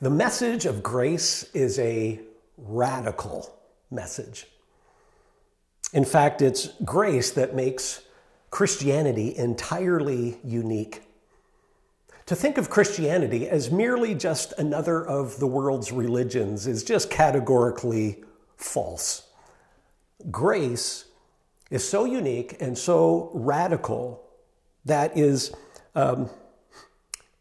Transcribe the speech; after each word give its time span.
The 0.00 0.10
message 0.10 0.66
of 0.66 0.82
grace 0.82 1.44
is 1.54 1.78
a 1.78 2.20
radical 2.56 3.56
message. 3.90 4.46
In 5.92 6.04
fact, 6.04 6.42
it's 6.42 6.68
grace 6.84 7.30
that 7.32 7.54
makes 7.54 8.02
Christianity 8.50 9.36
entirely 9.36 10.38
unique. 10.42 11.02
To 12.26 12.34
think 12.34 12.58
of 12.58 12.70
Christianity 12.70 13.48
as 13.48 13.70
merely 13.70 14.14
just 14.14 14.52
another 14.58 15.06
of 15.06 15.38
the 15.38 15.46
world's 15.46 15.92
religions 15.92 16.66
is 16.66 16.82
just 16.82 17.10
categorically 17.10 18.24
false. 18.56 19.28
Grace 20.30 21.04
is 21.70 21.88
so 21.88 22.04
unique 22.04 22.56
and 22.60 22.76
so 22.76 23.30
radical 23.34 24.24
that 24.84 25.16
is, 25.16 25.54
um, 25.94 26.28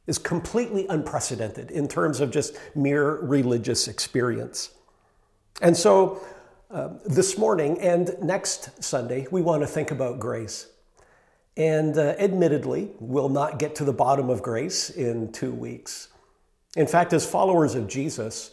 is 0.08 0.18
completely 0.18 0.86
unprecedented 0.88 1.72
in 1.72 1.88
terms 1.88 2.20
of 2.20 2.32
just 2.32 2.58
mere 2.76 3.16
religious 3.22 3.88
experience. 3.88 4.72
And 5.62 5.78
so 5.78 6.22
uh, 6.72 6.90
this 7.06 7.38
morning 7.38 7.80
and 7.80 8.16
next 8.22 8.84
Sunday, 8.84 9.28
we 9.32 9.42
want 9.42 9.62
to 9.62 9.68
think 9.68 9.92
about 9.92 10.20
grace. 10.20 10.68
And 11.56 11.98
uh, 11.98 12.16
admittedly, 12.18 12.92
we'll 13.00 13.30
not 13.30 13.60
get 13.60 13.76
to 13.76 13.84
the 13.84 13.94
bottom 13.94 14.30
of 14.30 14.42
grace 14.42 14.90
in 14.90 15.32
two 15.32 15.52
weeks. 15.52 16.10
In 16.76 16.88
fact, 16.88 17.14
as 17.14 17.30
followers 17.30 17.76
of 17.76 17.88
Jesus, 17.88 18.50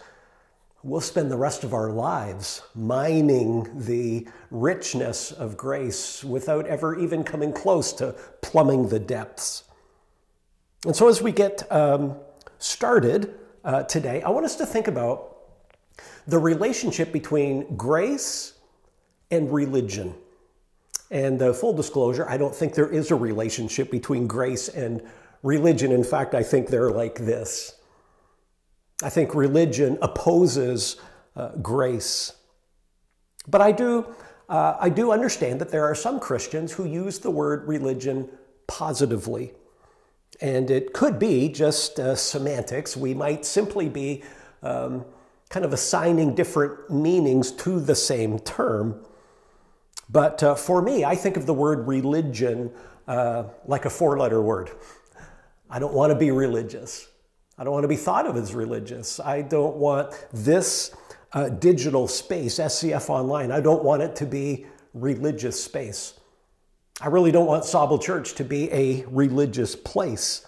we'll 0.82 1.00
spend 1.00 1.30
the 1.30 1.36
rest 1.36 1.64
of 1.64 1.72
our 1.72 1.90
lives 1.90 2.62
mining 2.74 3.86
the 3.86 4.28
richness 4.50 5.32
of 5.32 5.56
grace 5.56 6.22
without 6.22 6.66
ever 6.66 6.98
even 6.98 7.24
coming 7.24 7.52
close 7.52 7.94
to 7.94 8.14
plumbing 8.42 8.90
the 8.90 8.98
depths. 8.98 9.64
And 10.86 10.96
so, 10.96 11.08
as 11.08 11.20
we 11.20 11.30
get 11.30 11.70
um, 11.70 12.16
started 12.58 13.34
uh, 13.64 13.82
today, 13.82 14.22
I 14.22 14.30
want 14.30 14.46
us 14.46 14.56
to 14.56 14.66
think 14.66 14.88
about 14.88 15.36
the 16.26 16.38
relationship 16.38 17.12
between 17.12 17.76
grace 17.76 18.54
and 19.30 19.52
religion. 19.52 20.14
And 21.10 21.42
uh, 21.42 21.52
full 21.52 21.74
disclosure, 21.74 22.26
I 22.28 22.38
don't 22.38 22.54
think 22.54 22.74
there 22.74 22.88
is 22.88 23.10
a 23.10 23.14
relationship 23.14 23.90
between 23.90 24.26
grace 24.26 24.68
and 24.68 25.02
religion. 25.42 25.92
In 25.92 26.04
fact, 26.04 26.34
I 26.34 26.42
think 26.42 26.68
they're 26.68 26.90
like 26.90 27.16
this. 27.16 27.74
I 29.02 29.10
think 29.10 29.34
religion 29.34 29.98
opposes 30.00 30.96
uh, 31.36 31.56
grace. 31.56 32.32
But 33.48 33.60
I 33.60 33.72
do, 33.72 34.06
uh, 34.48 34.76
I 34.78 34.88
do 34.88 35.10
understand 35.12 35.60
that 35.60 35.70
there 35.70 35.84
are 35.84 35.94
some 35.94 36.20
Christians 36.20 36.72
who 36.72 36.86
use 36.86 37.18
the 37.18 37.30
word 37.30 37.66
religion 37.66 38.28
positively. 38.66 39.52
And 40.40 40.70
it 40.70 40.92
could 40.92 41.18
be 41.18 41.48
just 41.48 42.00
uh, 42.00 42.14
semantics. 42.14 42.96
We 42.96 43.14
might 43.14 43.44
simply 43.44 43.88
be 43.88 44.22
um, 44.62 45.04
kind 45.50 45.64
of 45.64 45.72
assigning 45.72 46.34
different 46.34 46.90
meanings 46.90 47.52
to 47.52 47.80
the 47.80 47.94
same 47.94 48.38
term. 48.38 49.04
But 50.08 50.42
uh, 50.42 50.54
for 50.54 50.80
me, 50.82 51.04
I 51.04 51.14
think 51.14 51.36
of 51.36 51.46
the 51.46 51.54
word 51.54 51.86
religion 51.86 52.72
uh, 53.06 53.44
like 53.66 53.84
a 53.84 53.90
four 53.90 54.18
letter 54.18 54.40
word. 54.40 54.70
I 55.68 55.78
don't 55.78 55.94
want 55.94 56.12
to 56.12 56.18
be 56.18 56.30
religious. 56.30 57.08
I 57.58 57.64
don't 57.64 57.72
want 57.72 57.84
to 57.84 57.88
be 57.88 57.96
thought 57.96 58.26
of 58.26 58.36
as 58.36 58.54
religious. 58.54 59.20
I 59.20 59.42
don't 59.42 59.76
want 59.76 60.14
this 60.32 60.94
uh, 61.32 61.48
digital 61.48 62.08
space, 62.08 62.58
SCF 62.58 63.08
Online, 63.08 63.52
I 63.52 63.60
don't 63.60 63.84
want 63.84 64.02
it 64.02 64.16
to 64.16 64.26
be 64.26 64.66
religious 64.94 65.62
space. 65.62 66.19
I 67.00 67.06
really 67.06 67.32
don't 67.32 67.46
want 67.46 67.64
Sauble 67.64 68.00
Church 68.00 68.34
to 68.34 68.44
be 68.44 68.70
a 68.70 69.06
religious 69.06 69.74
place. 69.74 70.46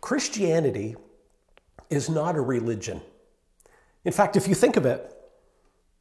Christianity 0.00 0.96
is 1.88 2.08
not 2.08 2.34
a 2.34 2.40
religion. 2.40 3.00
In 4.04 4.12
fact, 4.12 4.36
if 4.36 4.48
you 4.48 4.54
think 4.54 4.76
of 4.76 4.84
it, 4.86 5.14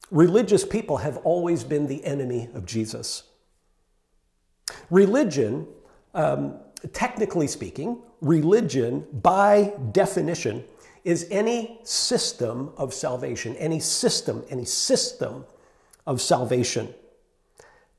religious 0.09 0.65
people 0.65 0.97
have 0.97 1.17
always 1.17 1.63
been 1.63 1.85
the 1.85 2.03
enemy 2.03 2.49
of 2.55 2.65
Jesus. 2.65 3.23
Religion, 4.89 5.67
um, 6.15 6.55
technically 6.91 7.47
speaking, 7.47 8.01
religion, 8.21 9.05
by 9.21 9.73
definition, 9.91 10.63
is 11.03 11.27
any 11.29 11.79
system 11.83 12.71
of 12.77 12.93
salvation, 12.93 13.55
any 13.57 13.79
system, 13.79 14.43
any 14.49 14.65
system 14.65 15.45
of 16.07 16.19
salvation. 16.19 16.93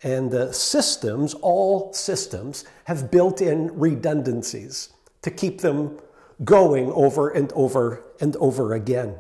And 0.05 0.31
the 0.31 0.53
systems, 0.53 1.33
all 1.35 1.93
systems, 1.95 2.65
have 2.85 3.11
built 3.11 3.41
in 3.41 3.77
redundancies 3.77 4.91
to 5.23 5.31
keep 5.31 5.63
them 5.63 5.99
going 6.45 6.93
over 6.93 7.31
and 7.31 7.51
over 7.55 8.05
and 8.21 8.37
over 8.37 8.75
again. 8.75 9.17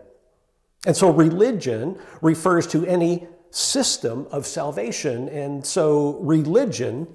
And 0.86 0.94
so 0.94 1.10
religion 1.10 1.98
refers 2.20 2.66
to 2.68 2.84
any 2.86 3.26
system 3.50 4.26
of 4.30 4.46
salvation. 4.46 5.28
And 5.30 5.64
so 5.64 6.18
religion, 6.20 7.08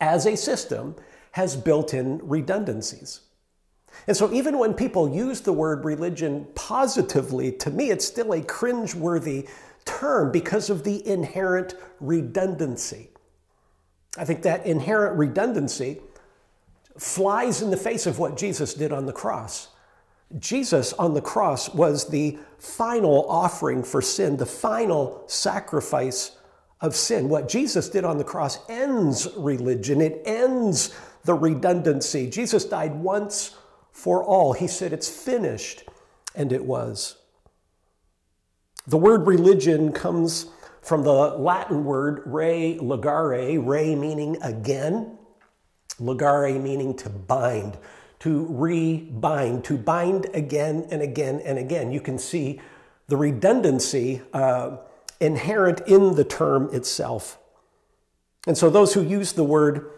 as 0.00 0.26
a 0.26 0.36
system, 0.36 0.94
has 1.30 1.56
built 1.56 1.94
in 1.94 2.20
redundancies. 2.22 3.20
And 4.06 4.16
so, 4.16 4.32
even 4.32 4.58
when 4.58 4.72
people 4.74 5.14
use 5.14 5.42
the 5.42 5.52
word 5.52 5.84
religion 5.84 6.46
positively, 6.54 7.52
to 7.52 7.70
me, 7.70 7.90
it's 7.90 8.06
still 8.06 8.32
a 8.32 8.40
cringeworthy 8.40 9.48
term 9.84 10.32
because 10.32 10.70
of 10.70 10.84
the 10.84 11.06
inherent 11.06 11.74
redundancy. 12.00 13.10
I 14.16 14.24
think 14.24 14.42
that 14.42 14.66
inherent 14.66 15.16
redundancy 15.16 16.00
flies 16.98 17.62
in 17.62 17.70
the 17.70 17.76
face 17.76 18.06
of 18.06 18.18
what 18.18 18.36
Jesus 18.36 18.74
did 18.74 18.92
on 18.92 19.06
the 19.06 19.12
cross. 19.12 19.68
Jesus 20.38 20.92
on 20.94 21.14
the 21.14 21.20
cross 21.20 21.72
was 21.74 22.08
the 22.08 22.38
final 22.58 23.28
offering 23.28 23.82
for 23.82 24.00
sin, 24.00 24.36
the 24.36 24.46
final 24.46 25.22
sacrifice 25.26 26.36
of 26.80 26.96
sin. 26.96 27.28
What 27.28 27.48
Jesus 27.48 27.88
did 27.88 28.04
on 28.04 28.18
the 28.18 28.24
cross 28.24 28.58
ends 28.68 29.28
religion, 29.36 30.00
it 30.00 30.22
ends 30.24 30.94
the 31.24 31.34
redundancy. 31.34 32.28
Jesus 32.28 32.64
died 32.64 32.94
once 32.94 33.56
for 33.92 34.24
all. 34.24 34.52
He 34.52 34.66
said, 34.66 34.92
It's 34.92 35.08
finished, 35.08 35.84
and 36.34 36.52
it 36.52 36.64
was. 36.64 37.16
The 38.86 38.98
word 38.98 39.26
religion 39.26 39.92
comes 39.92 40.46
from 40.80 41.04
the 41.04 41.12
Latin 41.12 41.84
word 41.84 42.22
re 42.26 42.78
ligare, 42.80 43.64
re 43.64 43.94
meaning 43.94 44.36
again, 44.42 45.18
ligare 46.00 46.60
meaning 46.60 46.96
to 46.96 47.08
bind, 47.08 47.78
to 48.20 48.46
rebind, 48.46 49.62
to 49.64 49.78
bind 49.78 50.26
again 50.34 50.88
and 50.90 51.00
again 51.00 51.40
and 51.44 51.58
again. 51.58 51.92
You 51.92 52.00
can 52.00 52.18
see 52.18 52.60
the 53.06 53.16
redundancy 53.16 54.22
uh, 54.32 54.78
inherent 55.20 55.82
in 55.86 56.16
the 56.16 56.24
term 56.24 56.68
itself. 56.74 57.38
And 58.48 58.58
so 58.58 58.68
those 58.68 58.94
who 58.94 59.02
use 59.02 59.32
the 59.32 59.44
word 59.44 59.90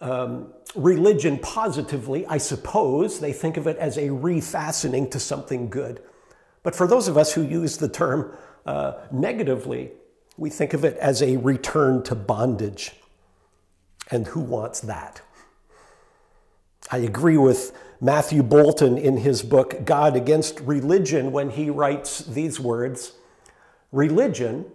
um, 0.00 0.52
religion 0.74 1.38
positively, 1.38 2.26
I 2.26 2.36
suppose, 2.36 3.20
they 3.20 3.32
think 3.32 3.56
of 3.56 3.66
it 3.66 3.78
as 3.78 3.96
a 3.96 4.08
refastening 4.08 5.10
to 5.12 5.18
something 5.18 5.70
good. 5.70 6.02
But 6.64 6.74
for 6.74 6.88
those 6.88 7.06
of 7.06 7.16
us 7.16 7.34
who 7.34 7.42
use 7.42 7.76
the 7.76 7.88
term 7.88 8.32
uh, 8.66 8.94
negatively, 9.12 9.92
we 10.36 10.50
think 10.50 10.72
of 10.72 10.84
it 10.84 10.96
as 10.96 11.22
a 11.22 11.36
return 11.36 12.02
to 12.04 12.16
bondage. 12.16 12.92
And 14.10 14.26
who 14.26 14.40
wants 14.40 14.80
that? 14.80 15.22
I 16.90 16.98
agree 16.98 17.36
with 17.36 17.72
Matthew 18.00 18.42
Boulton 18.42 18.98
in 18.98 19.18
his 19.18 19.42
book, 19.42 19.84
God 19.84 20.16
Against 20.16 20.60
Religion, 20.60 21.32
when 21.32 21.50
he 21.50 21.70
writes 21.70 22.18
these 22.18 22.58
words 22.58 23.12
Religion 23.92 24.66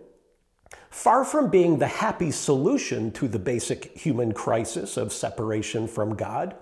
far 0.90 1.24
from 1.24 1.50
being 1.50 1.78
the 1.78 1.88
happy 1.88 2.32
solution 2.32 3.12
to 3.12 3.28
the 3.28 3.40
basic 3.40 3.98
human 3.98 4.32
crisis 4.32 4.98
of 4.98 5.14
separation 5.14 5.88
from 5.88 6.16
God, 6.16 6.56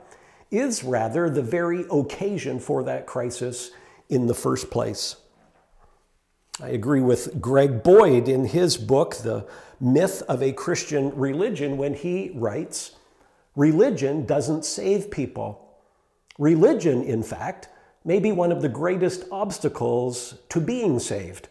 is 0.52 0.84
rather 0.84 1.30
the 1.30 1.42
very 1.42 1.86
occasion 1.92 2.60
for 2.60 2.84
that 2.84 3.06
crisis 3.06 3.72
in 4.10 4.28
the 4.28 4.34
first 4.34 4.70
place. 4.70 5.18
I 6.62 6.70
agree 6.70 7.02
with 7.02 7.40
Greg 7.40 7.84
Boyd 7.84 8.28
in 8.28 8.46
his 8.46 8.78
book, 8.78 9.16
The 9.16 9.46
Myth 9.80 10.24
of 10.28 10.42
a 10.42 10.54
Christian 10.54 11.16
Religion, 11.16 11.78
when 11.78 11.94
he 11.94 12.32
writes 12.34 12.96
Religion 13.56 14.26
doesn't 14.26 14.66
save 14.66 15.12
people. 15.12 15.78
Religion, 16.38 17.04
in 17.04 17.24
fact, 17.24 17.70
may 18.06 18.20
be 18.20 18.32
one 18.32 18.52
of 18.52 18.62
the 18.62 18.70
greatest 18.70 19.26
obstacles 19.32 20.36
to 20.50 20.60
being 20.60 21.00
saved. 21.00 21.50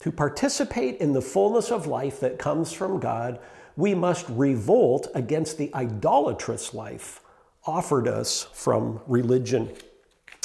To 0.00 0.12
participate 0.12 0.98
in 0.98 1.12
the 1.12 1.22
fullness 1.22 1.70
of 1.70 1.86
life 1.86 2.20
that 2.20 2.38
comes 2.38 2.72
from 2.72 3.00
God, 3.00 3.38
we 3.76 3.94
must 3.94 4.26
revolt 4.28 5.08
against 5.14 5.58
the 5.58 5.72
idolatrous 5.74 6.72
life 6.72 7.20
offered 7.66 8.08
us 8.08 8.46
from 8.52 9.00
religion. 9.06 9.72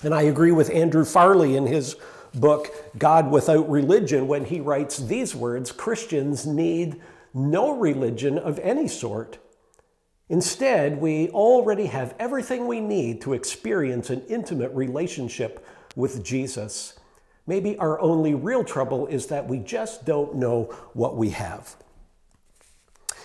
And 0.03 0.13
I 0.13 0.23
agree 0.23 0.51
with 0.51 0.71
Andrew 0.71 1.05
Farley 1.05 1.55
in 1.55 1.67
his 1.67 1.95
book, 2.33 2.69
God 2.97 3.29
Without 3.29 3.69
Religion, 3.69 4.27
when 4.27 4.45
he 4.45 4.59
writes 4.59 4.97
these 4.97 5.35
words 5.35 5.71
Christians 5.71 6.45
need 6.45 6.99
no 7.33 7.77
religion 7.77 8.37
of 8.37 8.59
any 8.59 8.87
sort. 8.87 9.37
Instead, 10.27 10.99
we 10.99 11.29
already 11.29 11.87
have 11.87 12.15
everything 12.17 12.65
we 12.65 12.79
need 12.79 13.21
to 13.21 13.33
experience 13.33 14.09
an 14.09 14.23
intimate 14.27 14.71
relationship 14.73 15.65
with 15.95 16.23
Jesus. 16.23 16.97
Maybe 17.45 17.77
our 17.77 17.99
only 17.99 18.33
real 18.33 18.63
trouble 18.63 19.07
is 19.07 19.27
that 19.27 19.47
we 19.47 19.59
just 19.59 20.05
don't 20.05 20.35
know 20.35 20.63
what 20.93 21.17
we 21.17 21.31
have. 21.31 21.75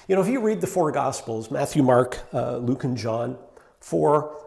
You 0.08 0.16
know, 0.16 0.22
if 0.22 0.28
you 0.28 0.40
read 0.40 0.60
the 0.60 0.66
four 0.66 0.90
Gospels 0.92 1.50
Matthew, 1.50 1.82
Mark, 1.82 2.18
uh, 2.34 2.58
Luke, 2.58 2.84
and 2.84 2.96
John 2.96 3.38
four 3.80 4.45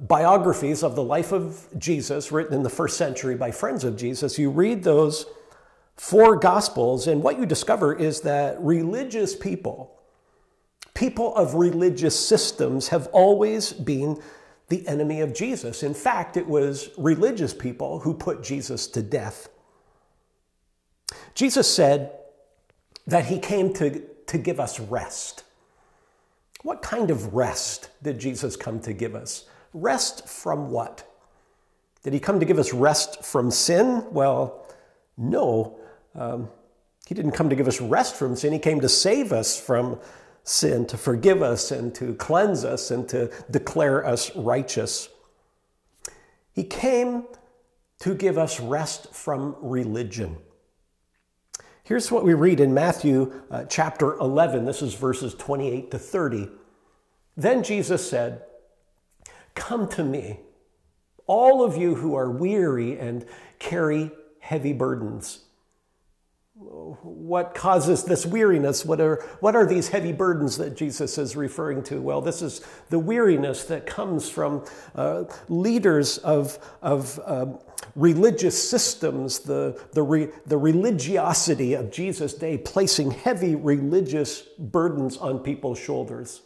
biographies 0.00 0.82
of 0.82 0.94
the 0.94 1.02
life 1.02 1.32
of 1.32 1.66
Jesus 1.78 2.32
written 2.32 2.54
in 2.54 2.62
the 2.62 2.70
first 2.70 2.96
century 2.96 3.34
by 3.34 3.50
friends 3.50 3.84
of 3.84 3.96
Jesus 3.96 4.38
you 4.38 4.50
read 4.50 4.82
those 4.82 5.26
four 5.98 6.36
Gospels, 6.36 7.08
and 7.08 7.22
what 7.22 7.38
you 7.38 7.44
discover 7.44 7.92
is 7.92 8.20
that 8.22 8.58
religious 8.60 9.34
people, 9.34 10.00
people 10.94 11.34
of 11.34 11.54
religious 11.54 12.18
systems, 12.18 12.88
have 12.88 13.08
always 13.08 13.72
been 13.72 14.20
the 14.68 14.86
enemy 14.86 15.20
of 15.20 15.34
Jesus. 15.34 15.82
In 15.82 15.94
fact, 15.94 16.36
it 16.36 16.46
was 16.46 16.90
religious 16.96 17.52
people 17.52 18.00
who 18.00 18.14
put 18.14 18.44
Jesus 18.44 18.86
to 18.88 19.02
death. 19.02 19.48
Jesus 21.34 21.72
said 21.72 22.12
that 23.06 23.26
he 23.26 23.38
came 23.38 23.72
to, 23.74 24.02
to 24.26 24.38
give 24.38 24.60
us 24.60 24.78
rest. 24.78 25.42
What 26.62 26.82
kind 26.82 27.10
of 27.10 27.34
rest 27.34 27.90
did 28.02 28.18
Jesus 28.18 28.56
come 28.56 28.78
to 28.80 28.92
give 28.92 29.14
us? 29.14 29.46
Rest 29.72 30.28
from 30.28 30.70
what? 30.70 31.04
Did 32.02 32.12
he 32.12 32.20
come 32.20 32.40
to 32.40 32.46
give 32.46 32.58
us 32.58 32.72
rest 32.72 33.24
from 33.24 33.50
sin? 33.50 34.04
Well, 34.10 34.66
no. 35.16 35.78
Um, 36.14 36.48
he 37.06 37.14
didn't 37.14 37.32
come 37.32 37.48
to 37.50 37.56
give 37.56 37.68
us 37.68 37.80
rest 37.80 38.14
from 38.14 38.36
sin. 38.36 38.52
He 38.52 38.58
came 38.58 38.80
to 38.80 38.88
save 38.88 39.32
us 39.32 39.60
from 39.60 39.98
sin, 40.44 40.86
to 40.86 40.96
forgive 40.96 41.42
us 41.42 41.70
and 41.70 41.94
to 41.96 42.14
cleanse 42.14 42.64
us 42.64 42.90
and 42.90 43.08
to 43.08 43.30
declare 43.50 44.06
us 44.06 44.34
righteous. 44.36 45.08
He 46.52 46.64
came 46.64 47.24
to 48.00 48.14
give 48.14 48.38
us 48.38 48.60
rest 48.60 49.12
from 49.12 49.56
religion. 49.60 50.36
Here's 51.82 52.10
what 52.12 52.24
we 52.24 52.34
read 52.34 52.60
in 52.60 52.74
Matthew 52.74 53.32
uh, 53.50 53.64
chapter 53.64 54.18
11. 54.18 54.66
This 54.66 54.82
is 54.82 54.94
verses 54.94 55.34
28 55.34 55.90
to 55.90 55.98
30. 55.98 56.50
Then 57.36 57.62
Jesus 57.62 58.08
said, 58.08 58.42
Come 59.54 59.88
to 59.90 60.04
me, 60.04 60.40
all 61.26 61.62
of 61.64 61.76
you 61.76 61.96
who 61.96 62.14
are 62.14 62.30
weary 62.30 62.98
and 62.98 63.24
carry 63.58 64.10
heavy 64.40 64.72
burdens 64.72 65.40
what 66.58 67.54
causes 67.54 68.02
this 68.02 68.26
weariness? 68.26 68.84
What 68.84 69.00
are, 69.00 69.22
what 69.38 69.54
are 69.54 69.64
these 69.64 69.88
heavy 69.88 70.12
burdens 70.12 70.56
that 70.58 70.76
Jesus 70.76 71.16
is 71.16 71.36
referring 71.36 71.84
to? 71.84 72.00
Well, 72.00 72.20
this 72.20 72.42
is 72.42 72.62
the 72.90 72.98
weariness 72.98 73.64
that 73.64 73.86
comes 73.86 74.28
from 74.28 74.64
uh, 74.96 75.24
leaders 75.48 76.18
of, 76.18 76.58
of 76.82 77.20
uh, 77.24 77.46
religious 77.94 78.68
systems, 78.68 79.40
the, 79.40 79.80
the, 79.92 80.02
re, 80.02 80.28
the 80.46 80.58
religiosity 80.58 81.74
of 81.74 81.92
Jesus' 81.92 82.34
day, 82.34 82.58
placing 82.58 83.12
heavy 83.12 83.54
religious 83.54 84.42
burdens 84.58 85.16
on 85.16 85.38
people's 85.38 85.78
shoulders. 85.78 86.42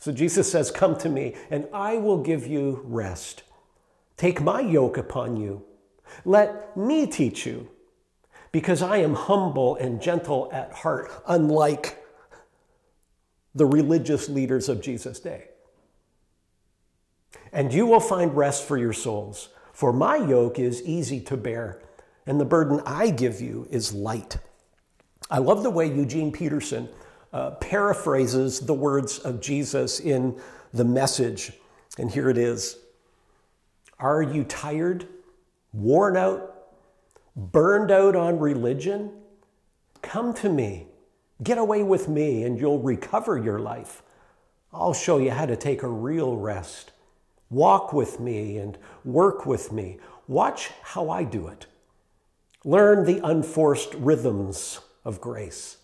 So 0.00 0.12
Jesus 0.12 0.50
says, 0.50 0.70
Come 0.70 0.96
to 0.98 1.08
me, 1.08 1.36
and 1.50 1.68
I 1.72 1.98
will 1.98 2.22
give 2.22 2.46
you 2.46 2.80
rest. 2.84 3.42
Take 4.16 4.40
my 4.40 4.60
yoke 4.60 4.96
upon 4.96 5.36
you. 5.36 5.62
Let 6.24 6.76
me 6.76 7.06
teach 7.06 7.46
you 7.46 7.68
because 8.50 8.82
I 8.82 8.96
am 8.96 9.14
humble 9.14 9.76
and 9.76 10.02
gentle 10.02 10.50
at 10.52 10.72
heart, 10.72 11.10
unlike 11.28 12.02
the 13.54 13.66
religious 13.66 14.28
leaders 14.28 14.68
of 14.68 14.80
Jesus' 14.80 15.20
day. 15.20 15.48
And 17.52 17.72
you 17.72 17.86
will 17.86 18.00
find 18.00 18.36
rest 18.36 18.66
for 18.66 18.78
your 18.78 18.92
souls, 18.92 19.50
for 19.72 19.92
my 19.92 20.16
yoke 20.16 20.58
is 20.58 20.82
easy 20.82 21.20
to 21.22 21.36
bear, 21.36 21.82
and 22.26 22.40
the 22.40 22.44
burden 22.44 22.80
I 22.86 23.10
give 23.10 23.40
you 23.40 23.68
is 23.70 23.92
light. 23.92 24.38
I 25.30 25.38
love 25.38 25.62
the 25.62 25.70
way 25.70 25.86
Eugene 25.86 26.32
Peterson 26.32 26.88
uh, 27.32 27.52
paraphrases 27.52 28.60
the 28.60 28.74
words 28.74 29.18
of 29.18 29.40
Jesus 29.40 30.00
in 30.00 30.40
the 30.72 30.84
message. 30.84 31.52
And 31.98 32.10
here 32.10 32.28
it 32.30 32.38
is 32.38 32.78
Are 33.98 34.22
you 34.22 34.44
tired, 34.44 35.06
worn 35.72 36.16
out, 36.16 36.50
burned 37.36 37.90
out 37.90 38.16
on 38.16 38.38
religion, 38.38 39.12
come 40.02 40.34
to 40.34 40.48
me. 40.48 40.86
Get 41.42 41.58
away 41.58 41.82
with 41.82 42.08
me 42.08 42.44
and 42.44 42.58
you'll 42.58 42.80
recover 42.80 43.38
your 43.38 43.58
life. 43.58 44.02
I'll 44.72 44.94
show 44.94 45.18
you 45.18 45.30
how 45.30 45.46
to 45.46 45.56
take 45.56 45.82
a 45.82 45.88
real 45.88 46.36
rest. 46.36 46.92
Walk 47.48 47.92
with 47.92 48.20
me 48.20 48.58
and 48.58 48.78
work 49.04 49.46
with 49.46 49.72
me. 49.72 49.98
Watch 50.28 50.70
how 50.82 51.10
I 51.10 51.24
do 51.24 51.48
it. 51.48 51.66
Learn 52.64 53.04
the 53.04 53.20
unforced 53.26 53.94
rhythms 53.94 54.80
of 55.04 55.20
grace. 55.20 55.78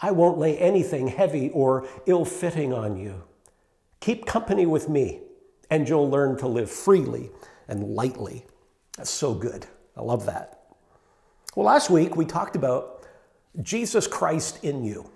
I 0.00 0.10
won't 0.12 0.38
lay 0.38 0.56
anything 0.58 1.08
heavy 1.08 1.50
or 1.50 1.86
ill 2.06 2.24
fitting 2.24 2.72
on 2.72 2.96
you. 2.96 3.22
Keep 4.00 4.24
company 4.24 4.64
with 4.66 4.88
me, 4.88 5.20
and 5.70 5.88
you'll 5.88 6.08
learn 6.08 6.36
to 6.38 6.48
live 6.48 6.70
freely 6.70 7.30
and 7.68 7.94
lightly. 7.94 8.46
That's 8.96 9.10
so 9.10 9.34
good. 9.34 9.66
I 9.96 10.02
love 10.02 10.26
that. 10.26 10.60
Well, 11.54 11.66
last 11.66 11.90
week 11.90 12.16
we 12.16 12.24
talked 12.24 12.56
about 12.56 13.04
Jesus 13.62 14.06
Christ 14.06 14.64
in 14.64 14.84
you. 14.84 15.10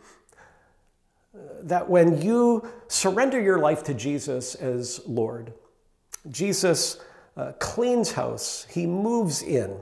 That 1.62 1.88
when 1.88 2.20
you 2.20 2.68
surrender 2.88 3.40
your 3.40 3.58
life 3.58 3.82
to 3.84 3.94
Jesus 3.94 4.54
as 4.54 5.00
Lord, 5.06 5.52
Jesus 6.30 7.00
uh, 7.36 7.52
cleans 7.58 8.12
house, 8.12 8.66
He 8.70 8.86
moves 8.86 9.42
in, 9.42 9.78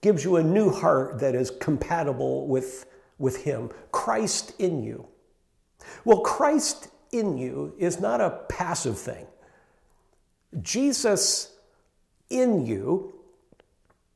gives 0.00 0.24
you 0.24 0.36
a 0.36 0.42
new 0.42 0.70
heart 0.70 1.18
that 1.20 1.34
is 1.34 1.50
compatible 1.50 2.46
with, 2.46 2.86
with 3.18 3.44
Him. 3.44 3.70
Christ 3.92 4.52
in 4.58 4.82
you. 4.82 5.06
Well, 6.04 6.20
Christ 6.20 6.88
in 7.12 7.38
you 7.38 7.74
is 7.78 8.00
not 8.00 8.20
a 8.20 8.40
passive 8.48 8.98
thing. 8.98 9.26
Jesus 10.62 11.52
in 12.30 12.66
you 12.66 13.16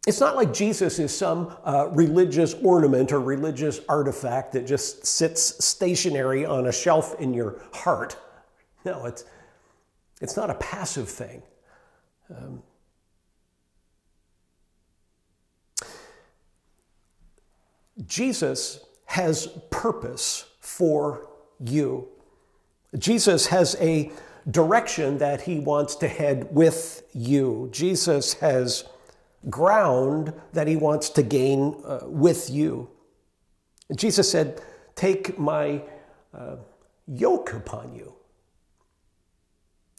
it's 0.07 0.21
not 0.21 0.35
like 0.35 0.55
Jesus 0.55 0.99
is 0.99 1.17
some 1.17 1.55
uh, 1.63 1.89
religious 1.93 2.55
ornament 2.55 3.13
or 3.13 3.21
religious 3.21 3.81
artifact 3.89 4.53
that 4.53 4.67
just 4.67 5.05
sits 5.05 5.63
stationary 5.65 6.47
on 6.47 6.67
a 6.67 6.73
shelf 6.73 7.21
in 7.21 7.35
your 7.35 7.63
heart. 7.75 8.17
No, 8.85 9.05
it's, 9.05 9.25
it's 10.23 10.37
not 10.39 10.49
a 10.49 10.55
passive 10.55 11.07
thing. 11.09 11.43
Um, 12.31 12.63
Jesus 18.07 18.83
has 19.11 19.49
purpose 19.71 20.45
for 20.61 21.27
you. 21.59 22.07
Jesus 22.97 23.47
has 23.47 23.77
a 23.81 24.13
direction 24.49 25.19
that 25.19 25.43
he 25.43 25.59
wants 25.59 25.97
to 25.97 26.07
head 26.07 26.47
with 26.53 27.03
you. 27.13 27.69
Jesus 27.73 28.35
has 28.35 28.85
ground 29.49 30.33
that 30.53 30.69
he 30.69 30.77
wants 30.77 31.11
to 31.11 31.25
gain 31.25 31.75
uh, 31.85 32.01
with 32.05 32.51
you. 32.51 32.89
Jesus 33.97 34.31
said, 34.31 34.63
Take 34.95 35.37
my 35.37 35.83
uh, 36.33 36.57
yoke 37.09 37.53
upon 37.53 37.93
you. 37.93 38.15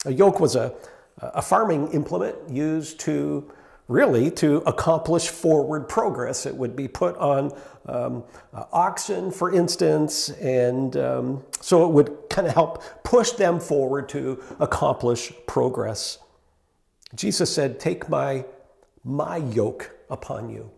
A 0.06 0.12
yoke 0.12 0.40
was 0.40 0.56
a, 0.56 0.74
a 1.18 1.42
farming 1.42 1.92
implement 1.92 2.48
used 2.48 2.98
to 3.00 3.52
really 3.88 4.30
to 4.30 4.58
accomplish 4.58 5.28
forward 5.28 5.88
progress. 5.88 6.46
It 6.46 6.56
would 6.56 6.76
be 6.76 6.88
put 6.88 7.16
on 7.16 7.52
um, 7.86 8.24
uh, 8.54 8.64
oxen, 8.72 9.30
for 9.30 9.52
instance, 9.52 10.30
and 10.30 10.96
um, 10.96 11.44
so 11.60 11.84
it 11.84 11.92
would 11.92 12.16
kind 12.30 12.46
of 12.46 12.54
help 12.54 12.82
push 13.02 13.32
them 13.32 13.60
forward 13.60 14.08
to 14.10 14.42
accomplish 14.60 15.32
progress. 15.46 16.18
Jesus 17.14 17.52
said, 17.54 17.78
Take 17.78 18.08
my 18.08 18.44
my 19.04 19.38
yoke 19.38 19.90
upon 20.10 20.48
you. 20.48 20.70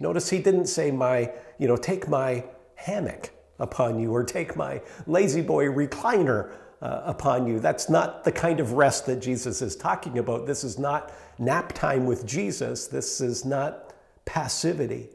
Notice 0.00 0.30
he 0.30 0.38
didn't 0.38 0.66
say 0.66 0.90
my, 0.90 1.30
you 1.58 1.68
know, 1.68 1.76
take 1.76 2.08
my 2.08 2.44
hammock 2.76 3.30
upon 3.58 3.98
you 3.98 4.12
or 4.12 4.24
take 4.24 4.56
my 4.56 4.80
La-Z-Boy 5.06 5.66
recliner 5.66 6.52
uh, 6.80 7.02
upon 7.04 7.46
you. 7.46 7.60
That's 7.60 7.88
not 7.88 8.24
the 8.24 8.32
kind 8.32 8.60
of 8.60 8.72
rest 8.72 9.06
that 9.06 9.20
Jesus 9.20 9.62
is 9.62 9.76
talking 9.76 10.18
about. 10.18 10.46
This 10.46 10.64
is 10.64 10.78
not 10.78 11.12
nap 11.38 11.72
time 11.72 12.06
with 12.06 12.26
Jesus. 12.26 12.86
This 12.86 13.20
is 13.20 13.44
not 13.44 13.92
passivity. 14.24 15.08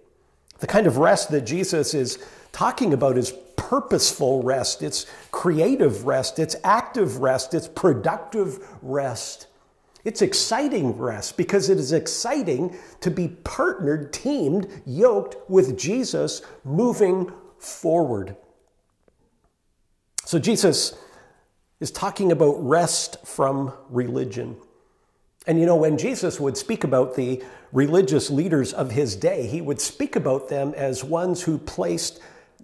The 0.60 0.68
kind 0.68 0.88
of 0.88 0.98
rest 0.98 1.30
that 1.32 1.42
Jesus 1.42 1.94
is 1.94 2.24
talking 2.52 2.94
about 2.94 3.18
is 3.18 3.34
purposeful 3.56 4.44
rest, 4.44 4.84
it's 4.84 5.06
creative 5.32 6.06
rest, 6.06 6.38
it's 6.38 6.56
active 6.64 7.18
rest, 7.18 7.54
it's 7.54 7.68
productive 7.68 8.60
rest. 8.82 9.48
It's 10.06 10.22
exciting 10.22 10.98
rest 10.98 11.38
because 11.38 11.70
it 11.70 11.78
is 11.78 11.94
exciting 11.94 12.76
to 13.00 13.10
be 13.10 13.30
partnered, 13.30 14.12
teamed, 14.12 14.68
yoked 14.86 15.50
with 15.50 15.78
Jesus 15.78 16.42
moving 16.66 17.32
forward. 17.58 18.36
So 20.26 20.40
Jesus 20.40 20.98
is 21.84 21.92
talking 21.92 22.32
about 22.32 22.56
rest 22.66 23.18
from 23.28 23.74
religion. 23.90 24.56
And 25.46 25.60
you 25.60 25.66
know, 25.66 25.76
when 25.76 25.98
Jesus 25.98 26.40
would 26.40 26.56
speak 26.56 26.86
about 26.86 27.18
the 27.18 27.44
religious 27.74 28.30
leaders 28.30 28.72
of 28.72 28.92
his 28.92 29.18
day, 29.18 29.48
he 29.48 29.60
would 29.60 29.82
speak 29.82 30.16
about 30.16 30.48
them 30.48 30.74
as 30.78 31.04
ones 31.04 31.42
who 31.44 31.58
placed 31.58 32.22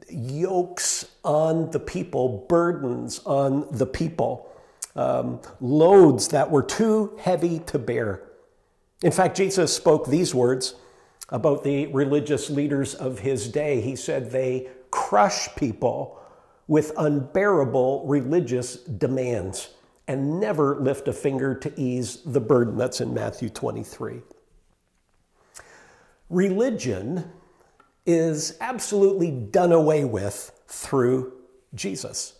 yokes 0.10 1.06
on 1.26 1.70
the 1.72 1.82
people, 1.82 2.46
burdens 2.48 3.20
on 3.26 3.68
the 3.72 3.86
people, 3.86 4.50
um, 4.96 5.42
loads 5.60 6.30
that 6.30 6.50
were 6.50 6.64
too 6.64 7.14
heavy 7.20 7.60
to 7.60 7.78
bear. 7.78 8.22
In 9.04 9.12
fact, 9.12 9.36
Jesus 9.36 9.76
spoke 9.76 10.08
these 10.08 10.34
words 10.34 10.76
about 11.28 11.66
the 11.66 11.88
religious 11.88 12.50
leaders 12.50 12.96
of 12.96 13.20
his 13.20 13.50
day. 13.50 13.82
He 13.82 13.98
said 13.98 14.32
they 14.32 14.70
crush 14.92 15.54
people 15.58 16.19
with 16.70 16.92
unbearable 16.98 18.06
religious 18.06 18.76
demands 18.76 19.72
and 20.08 20.40
never 20.40 20.80
lift 20.80 21.08
a 21.08 21.14
finger 21.14 21.56
to 21.56 21.74
ease 21.76 22.22
the 22.24 22.40
burden. 22.40 22.78
That's 22.78 23.02
in 23.02 23.12
Matthew 23.12 23.50
23. 23.50 24.22
Religion 26.30 27.32
is 28.06 28.56
absolutely 28.62 29.32
done 29.32 29.72
away 29.72 30.06
with 30.06 30.52
through 30.68 31.34
Jesus. 31.74 32.34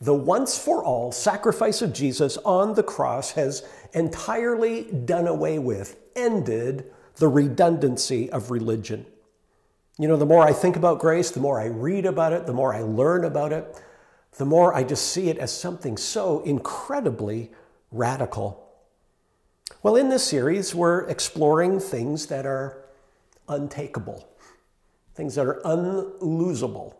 The 0.00 0.14
once 0.14 0.56
for 0.56 0.84
all 0.84 1.10
sacrifice 1.10 1.82
of 1.82 1.92
Jesus 1.92 2.36
on 2.38 2.74
the 2.74 2.84
cross 2.84 3.32
has 3.32 3.64
entirely 3.92 4.84
done 4.84 5.26
away 5.26 5.58
with, 5.58 5.96
ended 6.14 6.92
the 7.16 7.28
redundancy 7.28 8.30
of 8.30 8.52
religion. 8.52 9.04
You 10.02 10.08
know, 10.08 10.16
the 10.16 10.26
more 10.26 10.42
I 10.42 10.52
think 10.52 10.74
about 10.74 10.98
grace, 10.98 11.30
the 11.30 11.38
more 11.38 11.60
I 11.60 11.66
read 11.66 12.06
about 12.06 12.32
it, 12.32 12.44
the 12.44 12.52
more 12.52 12.74
I 12.74 12.80
learn 12.80 13.24
about 13.24 13.52
it, 13.52 13.80
the 14.36 14.44
more 14.44 14.74
I 14.74 14.82
just 14.82 15.12
see 15.12 15.28
it 15.28 15.38
as 15.38 15.56
something 15.56 15.96
so 15.96 16.40
incredibly 16.40 17.52
radical. 17.92 18.68
Well, 19.80 19.94
in 19.94 20.08
this 20.08 20.24
series, 20.24 20.74
we're 20.74 21.06
exploring 21.06 21.78
things 21.78 22.26
that 22.26 22.46
are 22.46 22.84
untakeable, 23.48 24.26
things 25.14 25.36
that 25.36 25.46
are 25.46 25.60
unlosable, 25.64 26.94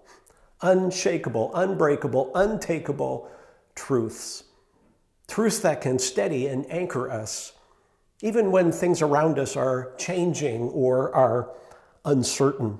unshakable, 0.61 1.51
unbreakable, 1.57 2.31
untakeable 2.37 3.29
truths. 3.75 4.45
Truths 5.27 5.59
that 5.59 5.81
can 5.81 5.99
steady 5.99 6.47
and 6.47 6.71
anchor 6.71 7.11
us, 7.11 7.55
even 8.21 8.53
when 8.53 8.71
things 8.71 9.03
around 9.03 9.41
us 9.41 9.57
are 9.57 9.93
changing 9.99 10.69
or 10.69 11.13
are 11.17 11.51
uncertain. 12.05 12.79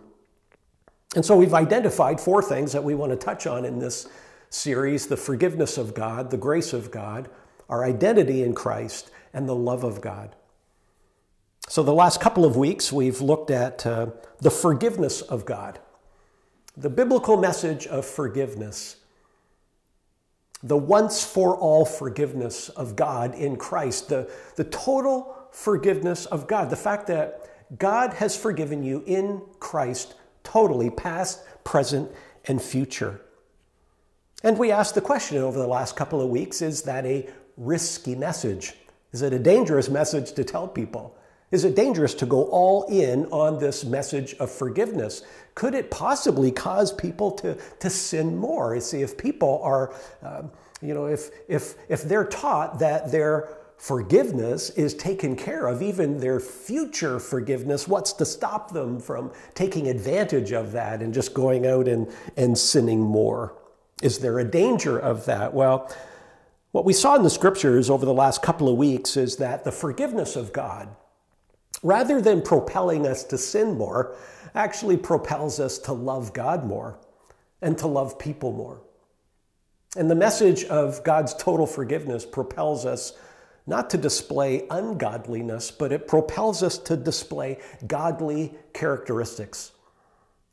And 1.15 1.25
so 1.25 1.37
we've 1.37 1.55
identified 1.55 2.21
four 2.21 2.43
things 2.43 2.73
that 2.73 2.85
we 2.85 2.95
want 2.95 3.13
to 3.13 3.17
touch 3.17 3.47
on 3.47 3.65
in 3.65 3.79
this 3.79 4.09
series 4.49 5.07
the 5.07 5.17
forgiveness 5.17 5.79
of 5.79 5.95
God, 5.95 6.31
the 6.31 6.37
grace 6.37 6.73
of 6.73 6.91
God, 6.91 7.29
our 7.69 7.85
identity 7.85 8.43
in 8.43 8.55
Christ, 8.55 9.11
and 9.33 9.49
the 9.49 9.55
love 9.55 9.85
of 9.85 10.01
God. 10.01 10.35
So, 11.69 11.83
the 11.83 11.95
last 11.95 12.21
couple 12.21 12.45
of 12.45 12.57
weeks, 12.57 12.93
we've 12.93 13.21
looked 13.21 13.51
at 13.51 13.87
uh, 13.87 14.09
the 14.41 14.51
forgiveness 14.51 15.23
of 15.23 15.47
God, 15.47 15.79
the 16.77 16.91
biblical 16.91 17.37
message 17.37 17.87
of 17.87 18.05
forgiveness, 18.05 18.97
the 20.63 20.77
once 20.77 21.25
for 21.25 21.57
all 21.57 21.85
forgiveness 21.85 22.69
of 22.71 22.97
God 22.97 23.35
in 23.35 23.57
Christ, 23.57 24.09
the, 24.09 24.31
the 24.57 24.65
total 24.65 25.35
forgiveness 25.51 26.27
of 26.27 26.47
God, 26.47 26.69
the 26.69 26.77
fact 26.77 27.07
that 27.07 27.79
God 27.79 28.15
has 28.15 28.37
forgiven 28.37 28.83
you 28.83 29.03
in 29.07 29.41
Christ 29.59 30.15
totally, 30.45 30.91
past, 30.91 31.41
present, 31.65 32.11
and 32.47 32.61
future. 32.61 33.21
And 34.43 34.59
we 34.59 34.73
asked 34.73 34.95
the 34.95 35.01
question 35.01 35.39
over 35.39 35.59
the 35.59 35.67
last 35.67 35.97
couple 35.97 36.21
of 36.21 36.29
weeks 36.29 36.63
is 36.63 36.83
that 36.83 37.07
a 37.07 37.29
risky 37.57 38.15
message? 38.15 38.75
Is 39.13 39.23
it 39.23 39.33
a 39.33 39.39
dangerous 39.39 39.89
message 39.89 40.33
to 40.33 40.45
tell 40.45 40.67
people? 40.67 41.17
Is 41.51 41.65
it 41.65 41.77
dangerous 41.77 42.15
to 42.15 42.27
go 42.27 42.45
all 42.45 42.85
in 42.85 43.27
on 43.27 43.59
this 43.59 43.85
message 43.85 44.35
of 44.35 44.51
forgiveness? 44.51 45.23
Could 45.55 45.75
it 45.75 45.91
possibly 45.91 46.51
cause 46.51 46.93
people 46.93 47.31
to, 47.33 47.59
to 47.81 47.91
sin 47.91 48.39
more? 48.39 48.75
You 48.75 48.81
see, 48.81 49.03
if 49.03 49.19
people 49.19 49.61
are, 49.63 49.95
uh, 50.23 50.45
you 50.81 50.95
know, 50.95 51.07
if, 51.07 51.31
if, 51.49 51.75
if 51.91 52.05
they're 52.05 52.25
taught 52.25 52.79
that 52.79 53.13
their 53.13 53.51
forgiveness 53.83 54.71
is 54.71 54.95
taken 54.95 55.35
care 55.35 55.67
of, 55.67 55.83
even 55.83 56.19
their 56.19 56.39
future 56.39 57.19
forgiveness, 57.19 57.89
what's 57.89 58.13
to 58.13 58.25
stop 58.25 58.71
them 58.71 59.01
from 59.01 59.33
taking 59.55 59.89
advantage 59.89 60.53
of 60.53 60.73
that 60.73 61.03
and 61.03 61.13
just 61.13 61.35
going 61.35 61.67
out 61.67 61.89
and, 61.89 62.09
and 62.37 62.57
sinning 62.57 63.01
more? 63.01 63.55
Is 64.03 64.19
there 64.19 64.39
a 64.39 64.45
danger 64.45 64.99
of 64.99 65.25
that? 65.27 65.53
Well, 65.53 65.93
what 66.71 66.85
we 66.85 66.93
saw 66.93 67.17
in 67.17 67.23
the 67.23 67.31
scriptures 67.31 67.91
over 67.91 68.07
the 68.07 68.15
last 68.15 68.43
couple 68.43 68.69
of 68.69 68.77
weeks 68.77 69.17
is 69.17 69.37
that 69.37 69.65
the 69.65 69.73
forgiveness 69.73 70.37
of 70.37 70.53
God 70.53 70.89
rather 71.83 72.21
than 72.21 72.43
propelling 72.43 73.07
us 73.07 73.25
to 73.25 73.39
sin 73.39 73.77
more, 73.77 74.17
actually 74.55 74.97
propels 74.97 75.59
us 75.59 75.79
to 75.79 75.93
love 75.93 76.33
God 76.33 76.65
more 76.65 76.99
and 77.61 77.77
to 77.79 77.87
love 77.87 78.19
people 78.19 78.53
more. 78.53 78.81
And 79.97 80.11
the 80.11 80.15
message 80.15 80.65
of 80.65 81.03
God's 81.05 81.35
total 81.35 81.67
forgiveness 81.67 82.25
propels 82.25 82.87
us 82.87 83.13
not 83.67 83.91
to 83.91 83.99
display 83.99 84.67
ungodliness, 84.71 85.71
but 85.71 85.93
it 85.93 86.09
propels 86.09 86.63
us 86.63 86.79
to 86.79 86.97
display 86.97 87.59
godly 87.87 88.55
characteristics. 88.73 89.73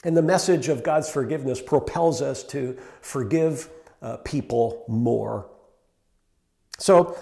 And 0.04 0.16
the 0.16 0.22
message 0.22 0.70
of 0.70 0.84
God's 0.84 1.10
forgiveness 1.10 1.62
propels 1.62 2.22
us 2.22 2.44
to 2.46 2.78
forgive 3.02 3.70
uh, 4.02 4.18
people 4.18 4.86
more. 4.88 5.50
So, 6.78 7.18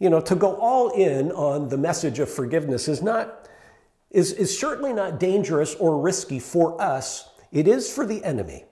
you 0.00 0.10
know, 0.10 0.20
to 0.20 0.34
go 0.34 0.56
all 0.56 0.90
in 0.90 1.30
on 1.32 1.68
the 1.68 1.76
message 1.76 2.18
of 2.18 2.28
forgiveness 2.28 2.88
is 2.88 3.02
not 3.02 3.48
is, 4.10 4.32
is 4.32 4.56
certainly 4.56 4.92
not 4.92 5.18
dangerous 5.18 5.74
or 5.74 6.00
risky 6.00 6.38
for 6.38 6.80
us. 6.80 7.28
It 7.50 7.66
is 7.66 7.92
for 7.92 8.06
the 8.06 8.22
enemy. 8.24 8.64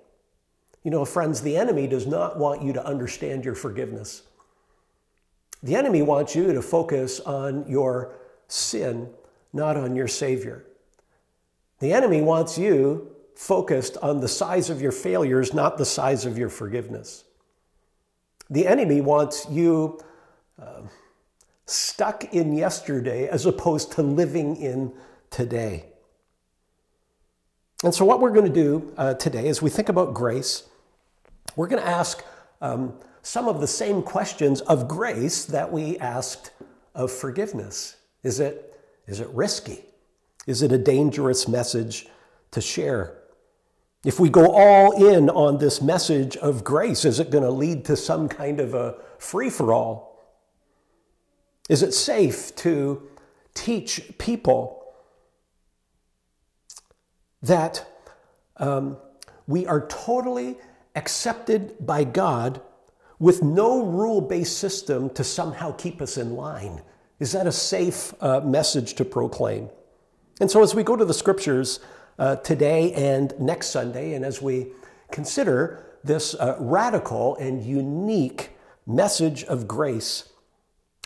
You 0.84 0.92
know, 0.92 1.04
friends, 1.04 1.40
the 1.40 1.56
enemy 1.56 1.88
does 1.88 2.06
not 2.06 2.38
want 2.38 2.62
you 2.62 2.72
to 2.72 2.86
understand 2.86 3.44
your 3.44 3.56
forgiveness. 3.56 4.22
The 5.62 5.76
enemy 5.76 6.02
wants 6.02 6.35
you 6.35 6.52
to 6.52 6.62
focus 6.62 7.21
on 7.21 7.69
your 7.69 8.14
sin, 8.49 9.11
not 9.52 9.76
on 9.76 9.95
your 9.95 10.09
Savior. 10.09 10.64
The 11.78 11.92
enemy 11.92 12.21
wants 12.21 12.59
you 12.59 13.11
focused 13.37 13.97
on 13.99 14.21
the 14.21 14.28
size 14.28 14.71
of 14.71 14.81
your 14.81 14.92
failures, 14.92 15.54
not 15.54 15.78
the 15.78 15.85
size 15.85 16.26
of 16.26 16.37
your 16.37 16.49
forgiveness. 16.49 17.25
The 18.50 18.66
enemy 18.66 19.00
wants 19.00 19.47
you. 19.50 20.00
Uh, 20.61 20.83
stuck 21.66 22.35
in 22.35 22.52
yesterday 22.52 23.28
as 23.28 23.47
opposed 23.47 23.92
to 23.92 24.02
living 24.02 24.57
in 24.57 24.92
today. 25.31 25.87
And 27.85 27.95
so, 27.95 28.04
what 28.04 28.21
we're 28.21 28.31
going 28.31 28.52
to 28.52 28.52
do 28.52 28.92
uh, 28.97 29.14
today 29.14 29.49
as 29.49 29.61
we 29.61 29.71
think 29.71 29.88
about 29.88 30.14
grace, 30.14 30.64
we're 31.57 31.66
going 31.66 31.83
to 31.83 31.88
ask 31.88 32.23
um, 32.61 32.95
some 33.22 33.48
of 33.48 33.60
the 33.60 33.66
same 33.66 34.02
questions 34.02 34.60
of 34.62 34.88
grace 34.88 35.44
that 35.44 35.72
we 35.72 35.96
asked 35.98 36.50
of 36.94 37.10
forgiveness. 37.10 37.96
Is 38.22 38.40
it, 38.40 38.78
is 39.06 39.20
it 39.20 39.28
risky? 39.28 39.84
Is 40.46 40.62
it 40.62 40.72
a 40.72 40.78
dangerous 40.78 41.46
message 41.46 42.08
to 42.50 42.60
share? 42.60 43.18
If 44.04 44.18
we 44.18 44.28
go 44.28 44.52
all 44.52 45.06
in 45.06 45.30
on 45.30 45.58
this 45.58 45.80
message 45.80 46.36
of 46.36 46.64
grace, 46.64 47.04
is 47.04 47.20
it 47.20 47.30
going 47.30 47.44
to 47.44 47.50
lead 47.50 47.84
to 47.84 47.96
some 47.96 48.28
kind 48.28 48.58
of 48.58 48.74
a 48.74 48.96
free 49.18 49.48
for 49.48 49.72
all? 49.72 50.12
Is 51.68 51.84
it 51.84 51.94
safe 51.94 52.54
to 52.56 53.08
teach 53.54 54.18
people 54.18 54.82
that 57.40 57.86
um, 58.56 58.96
we 59.46 59.66
are 59.66 59.86
totally 59.86 60.56
accepted 60.96 61.74
by 61.84 62.02
God 62.02 62.60
with 63.22 63.40
no 63.40 63.84
rule 63.84 64.20
based 64.20 64.58
system 64.58 65.08
to 65.10 65.22
somehow 65.22 65.70
keep 65.70 66.02
us 66.02 66.18
in 66.18 66.34
line? 66.34 66.82
Is 67.20 67.30
that 67.32 67.46
a 67.46 67.52
safe 67.52 68.12
uh, 68.20 68.40
message 68.40 68.94
to 68.94 69.04
proclaim? 69.04 69.70
And 70.40 70.50
so, 70.50 70.60
as 70.60 70.74
we 70.74 70.82
go 70.82 70.96
to 70.96 71.04
the 71.04 71.14
scriptures 71.14 71.78
uh, 72.18 72.36
today 72.36 72.92
and 72.94 73.32
next 73.38 73.68
Sunday, 73.68 74.14
and 74.14 74.24
as 74.24 74.42
we 74.42 74.72
consider 75.12 75.86
this 76.02 76.34
uh, 76.34 76.56
radical 76.58 77.36
and 77.36 77.64
unique 77.64 78.50
message 78.88 79.44
of 79.44 79.68
grace, 79.68 80.28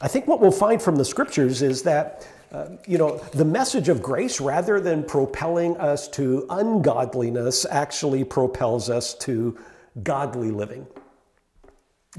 I 0.00 0.08
think 0.08 0.26
what 0.26 0.40
we'll 0.40 0.50
find 0.50 0.80
from 0.80 0.96
the 0.96 1.04
scriptures 1.04 1.61
is 1.61 1.82
that, 1.82 2.26
uh, 2.50 2.68
you 2.87 2.96
know, 2.96 3.18
the 3.35 3.44
message 3.44 3.90
of 3.90 4.00
grace, 4.00 4.40
rather 4.40 4.80
than 4.80 5.04
propelling 5.04 5.76
us 5.76 6.08
to 6.08 6.46
ungodliness, 6.49 7.66
actually 7.66 8.25
propels 8.25 8.88
us 8.88 9.12
to 9.18 9.58
godly 10.02 10.50
living. 10.50 10.87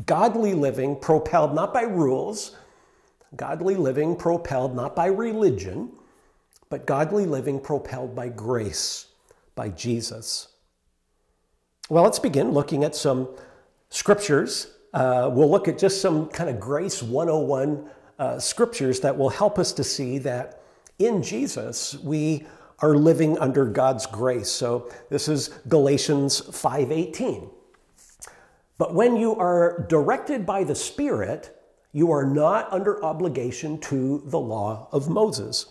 Godly 0.06 0.54
living 0.54 0.96
propelled 0.96 1.56
not 1.56 1.74
by 1.74 1.82
rules, 1.82 2.56
godly 3.36 3.76
living 3.76 4.16
propelled 4.16 4.76
not 4.76 4.96
by 4.96 5.08
religion, 5.08 5.92
but 6.70 6.86
godly 6.86 7.26
living 7.26 7.60
propelled 7.60 8.16
by 8.16 8.30
grace, 8.30 9.08
by 9.56 9.70
Jesus. 9.70 10.50
Well, 11.90 12.04
let's 12.04 12.20
begin 12.20 12.52
looking 12.52 12.84
at 12.84 12.96
some 12.96 13.30
scriptures 13.90 14.68
uh, 14.94 15.30
we'll 15.32 15.50
look 15.50 15.68
at 15.68 15.78
just 15.78 16.02
some 16.02 16.28
kind 16.30 16.50
of 16.50 16.60
grace 16.60 17.04
101 17.04 17.90
uh, 18.20 18.40
scriptures 18.40 19.00
that 19.02 19.16
will 19.16 19.30
help 19.30 19.60
us 19.60 19.72
to 19.74 19.84
see 19.84 20.18
that 20.18 20.64
in 20.98 21.22
Jesus 21.22 21.96
we 22.00 22.48
are 22.80 22.96
living 22.96 23.38
under 23.38 23.66
God's 23.66 24.06
grace. 24.06 24.50
So 24.50 24.90
this 25.10 25.28
is 25.28 25.50
Galatians 25.68 26.42
5:18. 26.42 27.50
But 28.78 28.94
when 28.94 29.16
you 29.16 29.36
are 29.36 29.86
directed 29.90 30.46
by 30.46 30.64
the 30.64 30.76
Spirit, 30.76 31.58
you 31.92 32.12
are 32.12 32.26
not 32.26 32.72
under 32.72 33.04
obligation 33.04 33.80
to 33.82 34.22
the 34.26 34.40
law 34.40 34.88
of 34.92 35.10
Moses. 35.10 35.68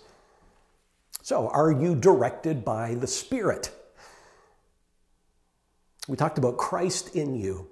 So, 1.23 1.49
are 1.49 1.71
you 1.71 1.95
directed 1.95 2.65
by 2.65 2.95
the 2.95 3.07
Spirit? 3.07 3.71
We 6.09 6.17
talked 6.17 6.39
about 6.39 6.57
Christ 6.57 7.15
in 7.15 7.35
you. 7.35 7.69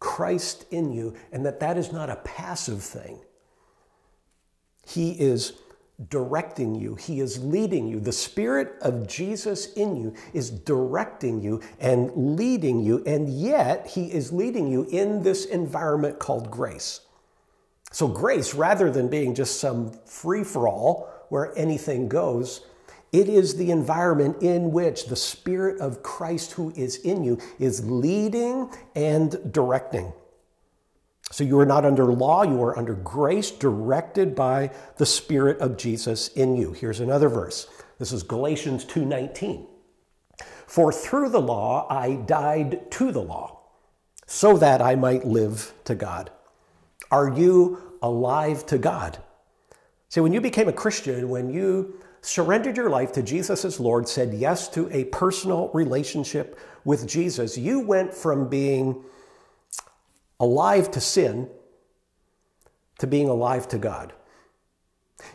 Christ 0.00 0.64
in 0.70 0.92
you, 0.92 1.14
and 1.32 1.44
that 1.44 1.60
that 1.60 1.76
is 1.76 1.92
not 1.92 2.10
a 2.10 2.16
passive 2.16 2.82
thing. 2.82 3.20
He 4.86 5.12
is 5.12 5.54
directing 6.08 6.74
you, 6.76 6.94
He 6.94 7.20
is 7.20 7.42
leading 7.42 7.88
you. 7.88 7.98
The 7.98 8.12
Spirit 8.12 8.76
of 8.80 9.06
Jesus 9.08 9.72
in 9.72 9.96
you 9.96 10.14
is 10.32 10.50
directing 10.50 11.42
you 11.42 11.60
and 11.80 12.36
leading 12.36 12.80
you, 12.80 13.02
and 13.04 13.28
yet 13.28 13.88
He 13.88 14.06
is 14.06 14.32
leading 14.32 14.68
you 14.68 14.86
in 14.90 15.22
this 15.22 15.44
environment 15.44 16.18
called 16.18 16.50
grace. 16.50 17.00
So, 17.90 18.06
grace, 18.06 18.54
rather 18.54 18.90
than 18.90 19.08
being 19.08 19.34
just 19.34 19.58
some 19.58 19.92
free 20.04 20.44
for 20.44 20.68
all 20.68 21.10
where 21.30 21.56
anything 21.58 22.08
goes, 22.08 22.64
it 23.12 23.28
is 23.28 23.56
the 23.56 23.70
environment 23.70 24.42
in 24.42 24.70
which 24.70 25.06
the 25.06 25.16
Spirit 25.16 25.80
of 25.80 26.02
Christ 26.02 26.52
who 26.52 26.72
is 26.76 26.96
in 26.96 27.24
you 27.24 27.38
is 27.58 27.84
leading 27.88 28.70
and 28.94 29.52
directing. 29.52 30.12
So 31.30 31.44
you 31.44 31.58
are 31.58 31.66
not 31.66 31.84
under 31.84 32.06
law, 32.06 32.42
you 32.42 32.62
are 32.62 32.78
under 32.78 32.94
grace, 32.94 33.50
directed 33.50 34.34
by 34.34 34.70
the 34.96 35.06
Spirit 35.06 35.58
of 35.60 35.76
Jesus 35.76 36.28
in 36.28 36.56
you. 36.56 36.72
Here's 36.72 37.00
another 37.00 37.28
verse. 37.28 37.66
This 37.98 38.12
is 38.12 38.22
Galatians 38.22 38.84
2:19. 38.84 39.66
For 40.66 40.92
through 40.92 41.30
the 41.30 41.40
law 41.40 41.86
I 41.90 42.14
died 42.14 42.90
to 42.92 43.12
the 43.12 43.22
law, 43.22 43.60
so 44.26 44.56
that 44.56 44.80
I 44.80 44.94
might 44.94 45.26
live 45.26 45.74
to 45.84 45.94
God. 45.94 46.30
Are 47.10 47.28
you 47.28 47.78
alive 48.02 48.64
to 48.66 48.78
God? 48.78 49.18
See, 50.08 50.20
when 50.20 50.32
you 50.32 50.40
became 50.40 50.68
a 50.68 50.72
Christian, 50.72 51.28
when 51.28 51.50
you 51.50 51.94
surrendered 52.20 52.76
your 52.76 52.90
life 52.90 53.12
to 53.12 53.22
Jesus 53.22 53.64
as 53.64 53.80
Lord, 53.80 54.08
said 54.08 54.34
yes 54.34 54.68
to 54.68 54.90
a 54.90 55.04
personal 55.04 55.70
relationship 55.74 56.58
with 56.84 57.06
Jesus, 57.06 57.58
you 57.58 57.80
went 57.80 58.14
from 58.14 58.48
being 58.48 59.04
alive 60.40 60.90
to 60.92 61.00
sin 61.00 61.48
to 62.98 63.06
being 63.06 63.28
alive 63.28 63.68
to 63.68 63.78
God. 63.78 64.12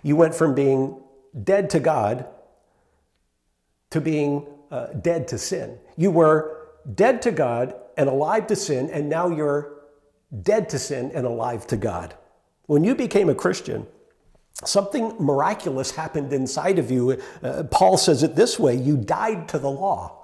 You 0.02 0.16
went 0.16 0.36
from 0.36 0.54
being 0.56 1.02
dead 1.44 1.70
to 1.72 1.80
God 1.80 2.28
to 3.90 4.02
being 4.02 4.48
uh, 4.72 4.88
dead 4.88 5.28
to 5.30 5.38
sin. 5.38 5.78
You 5.98 6.12
were 6.12 6.70
dead 6.96 7.22
to 7.24 7.32
God 7.32 7.76
and 7.98 8.10
alive 8.10 8.48
to 8.48 8.56
sin, 8.56 8.90
and 8.90 9.10
now 9.10 9.30
you're 9.30 9.74
dead 10.42 10.70
to 10.70 10.80
sin 10.80 11.12
and 11.14 11.26
alive 11.26 11.68
to 11.68 11.78
God. 11.78 12.16
When 12.66 12.84
you 12.84 12.96
became 12.96 13.30
a 13.30 13.36
Christian, 13.36 13.86
something 14.64 15.16
miraculous 15.20 15.92
happened 15.92 16.34
inside 16.34 16.80
of 16.80 16.90
you. 16.90 17.22
Uh, 17.42 17.64
Paul 17.70 17.98
says 17.98 18.24
it 18.24 18.36
this 18.36 18.58
way 18.58 18.76
you 18.76 18.98
died 18.98 19.48
to 19.50 19.60
the 19.60 19.70
law. 19.70 20.20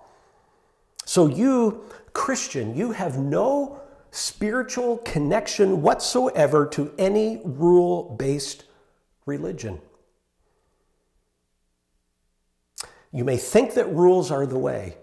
So, 1.05 1.27
you, 1.27 1.83
Christian, 2.13 2.75
you 2.75 2.91
have 2.91 3.17
no 3.17 3.81
spiritual 4.11 4.97
connection 4.99 5.81
whatsoever 5.81 6.65
to 6.67 6.93
any 6.97 7.41
rule 7.43 8.15
based 8.17 8.65
religion. 9.25 9.79
You 13.11 13.23
may 13.23 13.37
think 13.37 13.73
that 13.73 13.91
rules 13.91 14.31
are 14.31 14.45
the 14.45 14.57
way, 14.57 14.95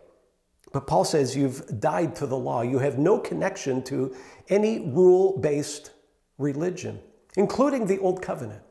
but 0.73 0.87
Paul 0.87 1.05
says 1.05 1.37
you've 1.37 1.81
died 1.81 2.15
to 2.17 2.27
the 2.27 2.37
law. 2.37 2.63
You 2.63 2.79
have 2.79 2.99
no 2.99 3.19
connection 3.19 3.83
to 3.85 4.15
any 4.49 4.91
rule 4.91 5.39
based 5.39 5.91
religion, 6.39 7.01
including 7.37 7.87
the 7.87 7.99
Old 7.99 8.23
Covenant. 8.23 8.63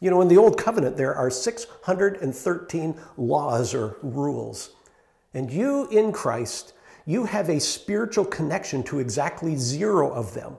You 0.00 0.10
know, 0.10 0.20
in 0.20 0.28
the 0.28 0.38
Old 0.38 0.58
Covenant, 0.58 0.96
there 0.96 1.14
are 1.14 1.30
613 1.30 3.00
laws 3.16 3.74
or 3.74 3.96
rules. 4.02 4.70
And 5.34 5.50
you 5.50 5.88
in 5.90 6.12
Christ 6.12 6.72
you 7.06 7.24
have 7.24 7.48
a 7.48 7.60
spiritual 7.60 8.24
connection 8.24 8.82
to 8.84 8.98
exactly 8.98 9.56
zero 9.56 10.12
of 10.12 10.34
them, 10.34 10.56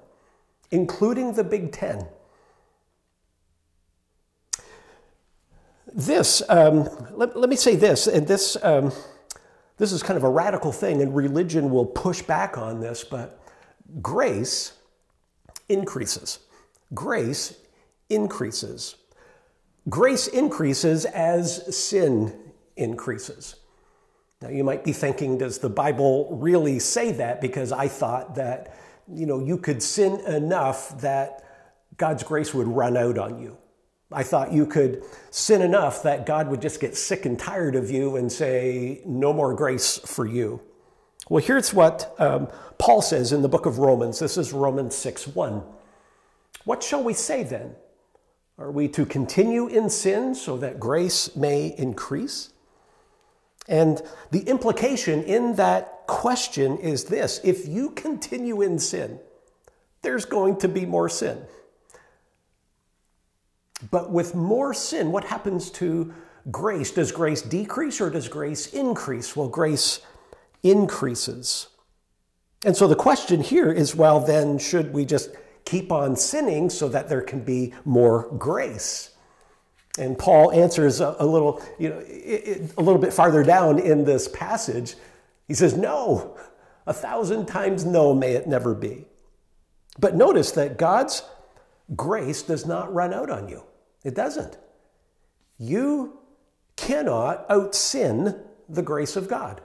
including 0.72 1.34
the 1.34 1.44
Big 1.44 1.72
Ten. 1.72 2.06
This, 5.94 6.42
um, 6.50 6.90
let, 7.12 7.38
let, 7.38 7.50
me 7.50 7.56
say 7.56 7.76
this, 7.76 8.08
and 8.08 8.28
this, 8.28 8.58
um, 8.64 8.92
this 9.78 9.92
is 9.92 10.02
kind 10.02 10.18
of 10.18 10.24
a 10.24 10.30
radical 10.30 10.72
thing, 10.72 11.02
and 11.02 11.16
religion 11.16 11.70
will 11.70 11.86
push 11.86 12.22
back 12.22 12.58
on 12.58 12.80
this, 12.80 13.04
but 13.04 13.40
grace 14.02 14.74
increases. 15.70 16.40
Grace 16.94 17.58
increases. 18.10 18.96
Grace 19.90 20.28
increases 20.28 21.06
as 21.06 21.76
sin 21.76 22.34
increases. 22.76 23.56
Now 24.44 24.50
you 24.50 24.66
might 24.66 24.84
be 24.84 24.92
thinking, 24.92 25.38
does 25.38 25.60
the 25.60 25.70
Bible 25.70 26.28
really 26.36 26.78
say 26.78 27.14
that? 27.14 27.40
Because 27.40 27.72
I 27.72 27.88
thought 27.88 28.36
that, 28.36 28.78
you 29.08 29.26
know, 29.26 29.40
you 29.40 29.58
could 29.58 29.82
sin 29.82 30.20
enough 30.26 31.00
that 31.00 31.46
God's 31.96 32.24
grace 32.24 32.54
would 32.54 32.68
run 32.68 32.98
out 32.98 33.18
on 33.18 33.40
you. 33.40 33.56
I 34.12 34.24
thought 34.24 34.52
you 34.52 34.66
could 34.66 35.02
sin 35.32 35.62
enough 35.62 36.04
that 36.04 36.26
God 36.26 36.50
would 36.50 36.62
just 36.62 36.82
get 36.82 36.98
sick 36.98 37.26
and 37.26 37.40
tired 37.40 37.76
of 37.76 37.90
you 37.90 38.18
and 38.18 38.30
say, 38.30 39.02
no 39.06 39.32
more 39.32 39.54
grace 39.54 39.98
for 40.00 40.26
you. 40.26 40.60
Well, 41.30 41.42
here's 41.42 41.74
what 41.74 42.14
um, 42.20 42.50
Paul 42.78 43.02
says 43.02 43.32
in 43.32 43.44
the 43.44 43.50
book 43.50 43.66
of 43.66 43.80
Romans. 43.80 44.20
This 44.20 44.38
is 44.38 44.52
Romans 44.52 44.94
6 44.94 45.26
1. 45.26 45.64
What 46.66 46.84
shall 46.84 47.02
we 47.02 47.14
say 47.14 47.44
then? 47.44 47.76
Are 48.58 48.72
we 48.72 48.90
to 48.90 49.06
continue 49.06 49.68
in 49.68 49.90
sin 49.90 50.36
so 50.36 50.58
that 50.58 50.82
grace 50.82 51.34
may 51.34 51.74
increase? 51.78 52.50
And 53.68 54.02
the 54.32 54.42
implication 54.42 55.24
in 55.24 55.56
that 55.56 56.06
question 56.08 56.78
is 56.78 57.06
this 57.06 57.40
if 57.44 57.68
you 57.68 57.92
continue 57.92 58.62
in 58.62 58.80
sin, 58.80 59.20
there's 60.02 60.26
going 60.26 60.58
to 60.60 60.68
be 60.68 60.86
more 60.86 61.10
sin. 61.10 61.42
But 63.90 64.12
with 64.12 64.36
more 64.36 64.74
sin, 64.74 65.12
what 65.12 65.26
happens 65.26 65.70
to 65.72 66.14
grace? 66.52 66.92
Does 66.92 67.12
grace 67.12 67.42
decrease 67.42 68.00
or 68.02 68.10
does 68.10 68.28
grace 68.28 68.68
increase? 68.74 69.36
Well, 69.36 69.50
grace 69.50 70.02
increases. 70.62 71.68
And 72.66 72.76
so 72.76 72.88
the 72.88 72.96
question 72.96 73.42
here 73.42 73.72
is 73.72 73.96
well, 73.96 74.20
then, 74.20 74.58
should 74.58 74.94
we 74.94 75.06
just 75.06 75.32
keep 75.66 75.92
on 75.92 76.16
sinning 76.16 76.70
so 76.70 76.88
that 76.90 77.10
there 77.10 77.22
can 77.22 77.42
be 77.42 77.74
more 77.84 78.30
grace? 78.38 79.13
And 80.00 80.18
Paul 80.18 80.52
answers 80.52 81.02
a, 81.02 81.16
a 81.20 81.26
little, 81.26 81.62
you 81.78 81.90
know, 81.90 82.00
it, 82.00 82.08
it, 82.08 82.74
a 82.78 82.82
little 82.82 83.00
bit 83.00 83.14
farther 83.14 83.44
down 83.44 83.80
in 83.80 84.04
this 84.04 84.28
passage. 84.28 84.96
He 85.48 85.54
says, 85.54 85.78
"No, 85.78 86.38
a 86.88 86.94
thousand 86.94 87.46
times 87.46 87.86
no, 87.86 88.14
may 88.14 88.32
it 88.32 88.48
never 88.48 88.74
be." 88.74 89.06
But 90.00 90.16
notice 90.16 90.52
that 90.52 90.78
God's 90.78 91.24
grace 91.96 92.42
does 92.42 92.66
not 92.66 92.94
run 92.94 93.14
out 93.14 93.30
on 93.30 93.48
you. 93.48 93.64
It 94.04 94.16
doesn't. 94.16 94.58
You 95.60 96.18
cannot 96.76 97.46
out 97.50 97.76
sin 97.76 98.40
the 98.68 98.82
grace 98.82 99.16
of 99.16 99.28
God. 99.28 99.62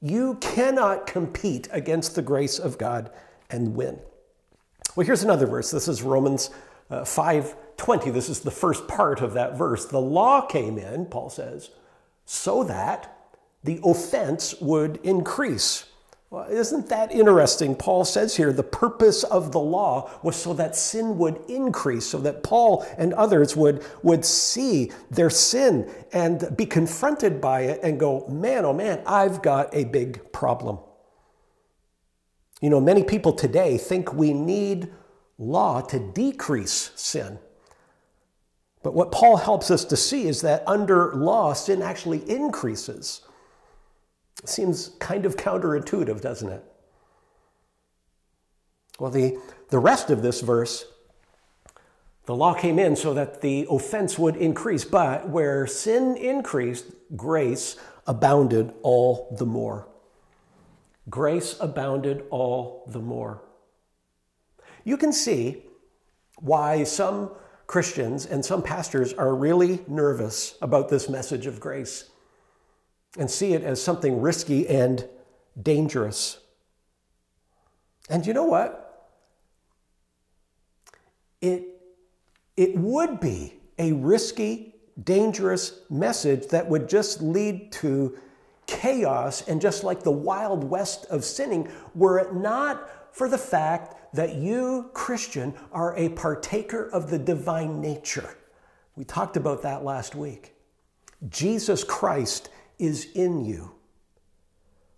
You 0.00 0.36
cannot 0.40 1.06
compete 1.06 1.68
against 1.70 2.14
the 2.14 2.22
grace 2.22 2.58
of 2.58 2.78
God 2.78 3.10
and 3.50 3.74
win. 3.74 3.98
Well, 4.96 5.06
here's 5.06 5.22
another 5.22 5.46
verse. 5.46 5.70
This 5.70 5.88
is 5.88 6.02
Romans 6.02 6.50
uh, 6.90 7.04
5 7.04 7.54
20, 7.78 8.10
this 8.10 8.28
is 8.28 8.40
the 8.40 8.50
first 8.50 8.86
part 8.86 9.22
of 9.22 9.32
that 9.32 9.56
verse. 9.56 9.86
The 9.86 10.00
law 10.00 10.42
came 10.42 10.76
in, 10.76 11.06
Paul 11.06 11.30
says, 11.30 11.70
so 12.26 12.62
that 12.64 13.32
the 13.64 13.80
offense 13.82 14.54
would 14.60 14.98
increase. 15.02 15.86
Well, 16.30 16.46
isn't 16.50 16.90
that 16.90 17.10
interesting? 17.10 17.74
Paul 17.74 18.04
says 18.04 18.36
here 18.36 18.52
the 18.52 18.62
purpose 18.62 19.24
of 19.24 19.52
the 19.52 19.60
law 19.60 20.10
was 20.22 20.36
so 20.36 20.52
that 20.54 20.76
sin 20.76 21.16
would 21.16 21.40
increase, 21.48 22.04
so 22.04 22.18
that 22.18 22.42
Paul 22.42 22.84
and 22.98 23.14
others 23.14 23.56
would, 23.56 23.82
would 24.02 24.24
see 24.26 24.92
their 25.10 25.30
sin 25.30 25.90
and 26.12 26.54
be 26.54 26.66
confronted 26.66 27.40
by 27.40 27.62
it 27.62 27.80
and 27.82 27.98
go, 27.98 28.26
man, 28.28 28.66
oh 28.66 28.74
man, 28.74 29.02
I've 29.06 29.40
got 29.40 29.74
a 29.74 29.84
big 29.84 30.32
problem. 30.32 30.80
You 32.60 32.70
know, 32.70 32.80
many 32.80 33.04
people 33.04 33.32
today 33.32 33.78
think 33.78 34.12
we 34.12 34.34
need 34.34 34.92
law 35.38 35.80
to 35.80 35.98
decrease 35.98 36.90
sin. 36.96 37.38
But 38.82 38.94
what 38.94 39.12
Paul 39.12 39.36
helps 39.36 39.70
us 39.70 39.84
to 39.86 39.96
see 39.96 40.28
is 40.28 40.40
that 40.42 40.62
under 40.66 41.12
law, 41.14 41.52
sin 41.52 41.82
actually 41.82 42.28
increases. 42.30 43.22
It 44.42 44.48
seems 44.48 44.90
kind 45.00 45.26
of 45.26 45.36
counterintuitive, 45.36 46.20
doesn't 46.20 46.48
it? 46.48 46.64
Well, 48.98 49.10
the, 49.10 49.38
the 49.70 49.78
rest 49.78 50.10
of 50.10 50.22
this 50.22 50.40
verse, 50.40 50.84
the 52.26 52.34
law 52.34 52.54
came 52.54 52.78
in 52.78 52.94
so 52.94 53.14
that 53.14 53.40
the 53.40 53.66
offense 53.70 54.18
would 54.18 54.36
increase, 54.36 54.84
but 54.84 55.28
where 55.28 55.66
sin 55.66 56.16
increased, 56.16 56.86
grace 57.16 57.76
abounded 58.06 58.72
all 58.82 59.34
the 59.38 59.46
more. 59.46 59.88
Grace 61.08 61.56
abounded 61.60 62.24
all 62.30 62.84
the 62.86 63.00
more. 63.00 63.42
You 64.84 64.96
can 64.96 65.12
see 65.12 65.62
why 66.38 66.84
some 66.84 67.30
Christians 67.68 68.24
and 68.24 68.42
some 68.42 68.62
pastors 68.62 69.12
are 69.12 69.34
really 69.34 69.84
nervous 69.86 70.56
about 70.62 70.88
this 70.88 71.08
message 71.08 71.46
of 71.46 71.60
grace 71.60 72.08
and 73.18 73.30
see 73.30 73.52
it 73.52 73.62
as 73.62 73.80
something 73.80 74.22
risky 74.22 74.66
and 74.66 75.06
dangerous. 75.60 76.38
And 78.08 78.26
you 78.26 78.32
know 78.32 78.46
what? 78.46 79.10
It, 81.42 81.64
it 82.56 82.74
would 82.74 83.20
be 83.20 83.54
a 83.78 83.92
risky, 83.92 84.74
dangerous 85.04 85.80
message 85.90 86.48
that 86.48 86.66
would 86.68 86.88
just 86.88 87.20
lead 87.20 87.70
to 87.72 88.18
chaos 88.66 89.46
and 89.46 89.60
just 89.60 89.84
like 89.84 90.02
the 90.02 90.10
wild 90.10 90.64
west 90.64 91.04
of 91.10 91.22
sinning, 91.22 91.70
were 91.94 92.18
it 92.18 92.34
not 92.34 93.14
for 93.14 93.28
the 93.28 93.38
fact 93.38 93.94
that 94.14 94.36
you, 94.36 94.90
Christian, 94.94 95.54
are 95.72 95.96
a 95.96 96.08
partaker 96.10 96.88
of 96.90 97.10
the 97.10 97.18
divine 97.18 97.80
nature. 97.80 98.36
We 98.96 99.04
talked 99.04 99.36
about 99.36 99.62
that 99.62 99.84
last 99.84 100.14
week. 100.14 100.54
Jesus 101.28 101.84
Christ 101.84 102.48
is 102.78 103.08
in 103.14 103.44
you. 103.44 103.74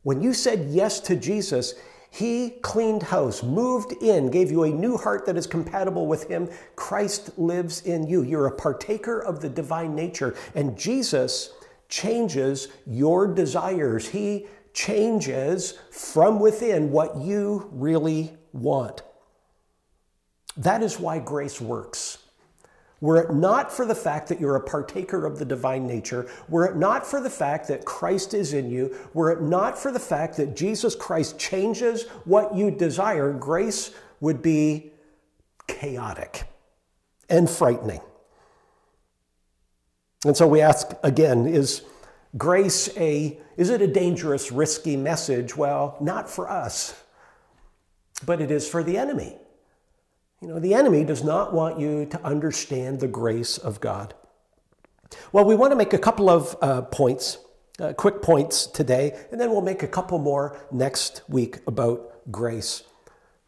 When 0.02 0.22
you 0.22 0.32
said 0.32 0.68
yes 0.70 1.00
to 1.00 1.16
Jesus, 1.16 1.74
he 2.10 2.50
cleaned 2.62 3.04
house, 3.04 3.42
moved 3.42 3.92
in, 4.02 4.30
gave 4.30 4.50
you 4.50 4.64
a 4.64 4.70
new 4.70 4.96
heart 4.96 5.26
that 5.26 5.36
is 5.36 5.46
compatible 5.46 6.06
with 6.08 6.28
Him. 6.28 6.48
Christ 6.74 7.38
lives 7.38 7.82
in 7.82 8.06
you. 8.08 8.22
You're 8.24 8.48
a 8.48 8.56
partaker 8.56 9.20
of 9.20 9.40
the 9.40 9.48
divine 9.48 9.94
nature. 9.94 10.34
And 10.56 10.76
Jesus 10.76 11.52
changes 11.88 12.68
your 12.84 13.32
desires. 13.32 14.08
He 14.08 14.46
changes 14.72 15.78
from 15.92 16.40
within 16.40 16.90
what 16.90 17.16
you 17.16 17.68
really 17.72 18.36
want. 18.52 19.02
That 20.56 20.82
is 20.82 20.98
why 20.98 21.18
grace 21.18 21.60
works. 21.60 22.18
Were 23.00 23.16
it 23.16 23.32
not 23.32 23.72
for 23.72 23.86
the 23.86 23.94
fact 23.94 24.28
that 24.28 24.40
you're 24.40 24.56
a 24.56 24.60
partaker 24.60 25.24
of 25.24 25.38
the 25.38 25.44
divine 25.44 25.86
nature, 25.86 26.30
were 26.48 26.66
it 26.66 26.76
not 26.76 27.06
for 27.06 27.20
the 27.20 27.30
fact 27.30 27.66
that 27.68 27.86
Christ 27.86 28.34
is 28.34 28.52
in 28.52 28.70
you, 28.70 28.94
were 29.14 29.32
it 29.32 29.40
not 29.40 29.78
for 29.78 29.90
the 29.90 29.98
fact 29.98 30.36
that 30.36 30.54
Jesus 30.54 30.94
Christ 30.94 31.38
changes 31.38 32.06
what 32.24 32.54
you 32.54 32.70
desire, 32.70 33.32
grace 33.32 33.92
would 34.20 34.42
be 34.42 34.92
chaotic 35.66 36.44
and 37.30 37.48
frightening. 37.48 38.00
And 40.26 40.36
so 40.36 40.46
we 40.46 40.60
ask 40.60 40.92
again, 41.02 41.46
is 41.46 41.82
grace 42.36 42.94
a 42.98 43.40
is 43.56 43.70
it 43.70 43.82
a 43.82 43.86
dangerous, 43.86 44.52
risky 44.52 44.96
message? 44.96 45.56
Well, 45.56 45.96
not 46.00 46.28
for 46.28 46.50
us, 46.50 47.02
but 48.24 48.40
it 48.40 48.50
is 48.50 48.68
for 48.68 48.82
the 48.82 48.96
enemy. 48.96 49.36
You 50.40 50.48
know, 50.48 50.58
the 50.58 50.74
enemy 50.74 51.04
does 51.04 51.22
not 51.22 51.52
want 51.52 51.78
you 51.78 52.06
to 52.06 52.22
understand 52.24 53.00
the 53.00 53.08
grace 53.08 53.58
of 53.58 53.80
God. 53.80 54.14
Well, 55.32 55.44
we 55.44 55.54
want 55.54 55.72
to 55.72 55.76
make 55.76 55.92
a 55.92 55.98
couple 55.98 56.30
of 56.30 56.56
uh, 56.62 56.82
points, 56.82 57.38
uh, 57.78 57.92
quick 57.92 58.22
points 58.22 58.66
today, 58.66 59.18
and 59.30 59.40
then 59.40 59.50
we'll 59.50 59.60
make 59.60 59.82
a 59.82 59.88
couple 59.88 60.18
more 60.18 60.58
next 60.70 61.22
week 61.28 61.58
about 61.66 62.30
grace. 62.30 62.84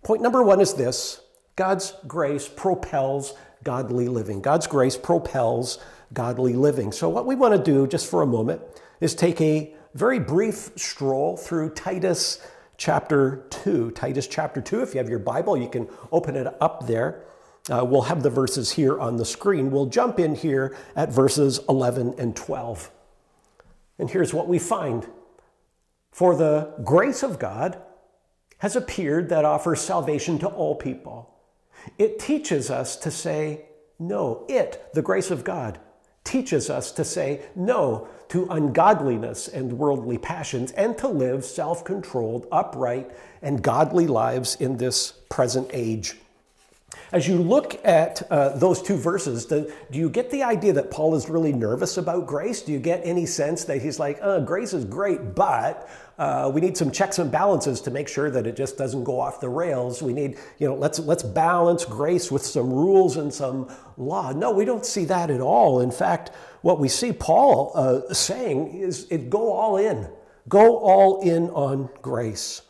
Point 0.02 0.20
number 0.20 0.42
one 0.42 0.60
is 0.60 0.74
this 0.74 1.20
God's 1.56 1.94
grace 2.06 2.48
propels 2.48 3.34
godly 3.64 4.08
living. 4.08 4.42
God's 4.42 4.66
grace 4.66 4.96
propels 4.96 5.78
godly 6.12 6.54
living. 6.54 6.92
So, 6.92 7.08
what 7.08 7.26
we 7.26 7.34
want 7.34 7.54
to 7.54 7.62
do 7.62 7.86
just 7.86 8.10
for 8.10 8.22
a 8.22 8.26
moment 8.26 8.60
is 9.00 9.14
take 9.14 9.40
a 9.40 9.74
very 9.94 10.18
brief 10.18 10.70
stroll 10.76 11.36
through 11.36 11.70
Titus 11.70 12.40
chapter 12.82 13.44
2. 13.50 13.92
Titus 13.92 14.26
chapter 14.26 14.60
2. 14.60 14.82
If 14.82 14.94
you 14.94 14.98
have 14.98 15.08
your 15.08 15.20
Bible, 15.20 15.56
you 15.56 15.68
can 15.68 15.88
open 16.10 16.34
it 16.34 16.48
up 16.60 16.88
there. 16.88 17.22
Uh, 17.70 17.84
we'll 17.84 18.02
have 18.02 18.24
the 18.24 18.30
verses 18.30 18.72
here 18.72 18.98
on 18.98 19.18
the 19.18 19.24
screen. 19.24 19.70
We'll 19.70 19.86
jump 19.86 20.18
in 20.18 20.34
here 20.34 20.76
at 20.96 21.12
verses 21.12 21.60
11 21.68 22.16
and 22.18 22.34
12. 22.34 22.90
And 24.00 24.10
here's 24.10 24.34
what 24.34 24.48
we 24.48 24.58
find 24.58 25.06
For 26.10 26.34
the 26.34 26.74
grace 26.82 27.22
of 27.22 27.38
God 27.38 27.80
has 28.58 28.74
appeared 28.74 29.28
that 29.28 29.44
offers 29.44 29.80
salvation 29.80 30.40
to 30.40 30.48
all 30.48 30.74
people. 30.74 31.32
It 31.98 32.18
teaches 32.18 32.68
us 32.68 32.96
to 32.96 33.12
say 33.12 33.66
no. 34.00 34.44
It, 34.48 34.90
the 34.92 35.02
grace 35.02 35.30
of 35.30 35.44
God, 35.44 35.78
teaches 36.24 36.70
us 36.70 36.92
to 36.92 37.04
say 37.04 37.42
no 37.54 38.08
to 38.28 38.46
ungodliness 38.50 39.48
and 39.48 39.72
worldly 39.78 40.16
passions 40.16 40.72
and 40.72 40.96
to 40.98 41.08
live 41.08 41.44
self 41.44 41.84
controlled, 41.84 42.46
upright, 42.50 43.10
and 43.42 43.62
godly 43.62 44.06
lives 44.06 44.56
in 44.56 44.76
this 44.78 45.12
present 45.28 45.68
age. 45.72 46.16
As 47.12 47.28
you 47.28 47.36
look 47.36 47.78
at 47.84 48.22
uh, 48.30 48.56
those 48.56 48.82
two 48.82 48.96
verses, 48.96 49.44
do, 49.44 49.70
do, 49.90 49.98
you 49.98 50.08
get 50.08 50.30
the 50.30 50.42
idea 50.42 50.72
that 50.72 50.90
Paul 50.90 51.14
is 51.14 51.28
really 51.28 51.52
nervous 51.52 51.98
about 51.98 52.26
grace? 52.26 52.62
Do 52.62 52.72
you 52.72 52.78
get 52.78 53.02
any 53.04 53.26
sense 53.26 53.64
that 53.64 53.82
he's 53.82 53.98
like, 53.98 54.18
uh, 54.22 54.40
grace 54.40 54.72
is 54.72 54.84
great, 54.86 55.34
but 55.34 55.88
uh, 56.18 56.50
we 56.52 56.60
need 56.60 56.76
some 56.76 56.90
checks 56.90 57.18
and 57.18 57.30
balances 57.30 57.80
to 57.82 57.90
make 57.90 58.08
sure 58.08 58.30
that 58.30 58.46
it 58.46 58.56
just 58.56 58.78
doesn't 58.78 59.04
go 59.04 59.18
off 59.20 59.40
the 59.40 59.48
rails. 59.48 60.02
We 60.02 60.12
need, 60.12 60.38
you 60.58 60.68
know, 60.68 60.74
let's 60.74 60.98
let's 60.98 61.22
balance 61.22 61.84
grace 61.84 62.30
with 62.30 62.42
some 62.42 62.70
rules 62.70 63.16
and 63.16 63.32
some 63.32 63.70
law. 63.96 64.32
No, 64.32 64.50
we 64.50 64.64
don't 64.64 64.86
see 64.86 65.04
that 65.06 65.30
at 65.30 65.40
all. 65.40 65.80
In 65.80 65.90
fact, 65.90 66.30
what 66.62 66.78
we 66.78 66.88
see 66.88 67.12
Paul 67.12 67.72
uh, 67.74 68.12
saying 68.14 68.74
is, 68.74 69.06
it 69.10 69.30
go 69.30 69.52
all 69.52 69.76
in, 69.78 70.08
go 70.48 70.78
all 70.78 71.20
in 71.22 71.50
on 71.50 71.90
grace, 72.02 72.62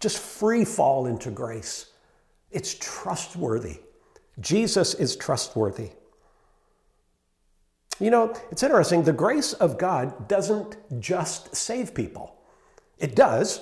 just 0.00 0.18
free 0.18 0.64
fall 0.64 1.06
into 1.06 1.30
grace. 1.30 1.91
It's 2.52 2.76
trustworthy. 2.78 3.80
Jesus 4.40 4.94
is 4.94 5.16
trustworthy. 5.16 5.90
You 8.00 8.10
know, 8.10 8.34
it's 8.50 8.62
interesting. 8.62 9.02
The 9.02 9.12
grace 9.12 9.52
of 9.54 9.78
God 9.78 10.28
doesn't 10.28 10.76
just 11.00 11.54
save 11.54 11.94
people. 11.94 12.36
It 12.98 13.14
does. 13.14 13.60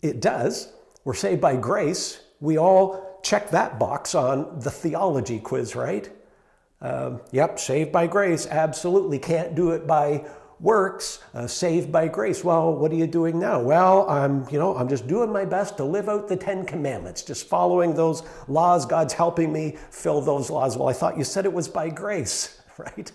It 0.00 0.20
does. 0.20 0.72
We're 1.04 1.14
saved 1.14 1.40
by 1.40 1.56
grace. 1.56 2.20
We 2.40 2.58
all 2.58 3.20
check 3.22 3.50
that 3.50 3.78
box 3.78 4.14
on 4.14 4.60
the 4.60 4.70
theology 4.70 5.38
quiz, 5.38 5.76
right? 5.76 6.10
Um, 6.80 7.20
yep, 7.30 7.60
saved 7.60 7.92
by 7.92 8.06
grace. 8.06 8.46
Absolutely. 8.46 9.18
Can't 9.18 9.54
do 9.54 9.70
it 9.70 9.86
by 9.86 10.26
works, 10.62 11.18
uh, 11.34 11.46
saved 11.46 11.90
by 11.90 12.06
grace. 12.06 12.44
Well, 12.44 12.72
what 12.72 12.92
are 12.92 12.94
you 12.94 13.08
doing 13.08 13.38
now? 13.38 13.60
Well, 13.60 14.08
I'm, 14.08 14.46
you 14.50 14.58
know, 14.58 14.76
I'm 14.76 14.88
just 14.88 15.08
doing 15.08 15.32
my 15.32 15.44
best 15.44 15.76
to 15.78 15.84
live 15.84 16.08
out 16.08 16.28
the 16.28 16.36
10 16.36 16.64
commandments, 16.64 17.22
just 17.22 17.48
following 17.48 17.94
those 17.94 18.22
laws. 18.46 18.86
God's 18.86 19.12
helping 19.12 19.52
me 19.52 19.76
fill 19.90 20.20
those 20.20 20.50
laws. 20.50 20.78
Well, 20.78 20.88
I 20.88 20.92
thought 20.92 21.18
you 21.18 21.24
said 21.24 21.44
it 21.44 21.52
was 21.52 21.68
by 21.68 21.88
grace, 21.90 22.62
right? 22.78 23.10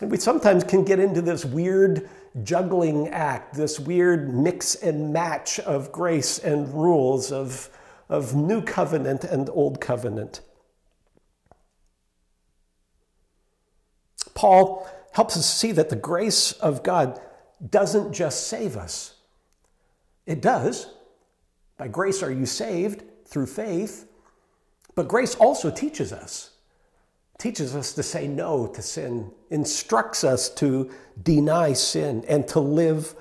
And 0.00 0.10
we 0.10 0.16
sometimes 0.16 0.62
can 0.62 0.84
get 0.84 1.00
into 1.00 1.20
this 1.20 1.44
weird 1.44 2.08
juggling 2.44 3.08
act, 3.08 3.54
this 3.54 3.80
weird 3.80 4.32
mix 4.32 4.76
and 4.76 5.12
match 5.12 5.58
of 5.60 5.90
grace 5.90 6.38
and 6.38 6.72
rules, 6.72 7.32
of, 7.32 7.68
of 8.08 8.36
new 8.36 8.62
covenant 8.62 9.24
and 9.24 9.50
old 9.50 9.80
covenant. 9.80 10.42
Paul 14.34 14.88
helps 15.18 15.36
us 15.36 15.52
see 15.52 15.72
that 15.72 15.88
the 15.88 15.96
grace 15.96 16.52
of 16.52 16.84
God 16.84 17.20
doesn't 17.70 18.12
just 18.12 18.46
save 18.46 18.76
us. 18.76 19.16
It 20.26 20.40
does. 20.40 20.86
By 21.76 21.88
grace 21.88 22.22
are 22.22 22.30
you 22.30 22.46
saved 22.46 23.02
through 23.26 23.46
faith. 23.46 24.06
But 24.94 25.08
grace 25.08 25.34
also 25.34 25.72
teaches 25.72 26.12
us, 26.12 26.52
teaches 27.36 27.74
us 27.74 27.94
to 27.94 28.02
say 28.04 28.28
no 28.28 28.68
to 28.68 28.80
sin, 28.80 29.32
instructs 29.50 30.22
us 30.22 30.48
to 30.50 30.88
deny 31.20 31.72
sin 31.72 32.24
and 32.28 32.46
to 32.46 32.60
live 32.60 33.16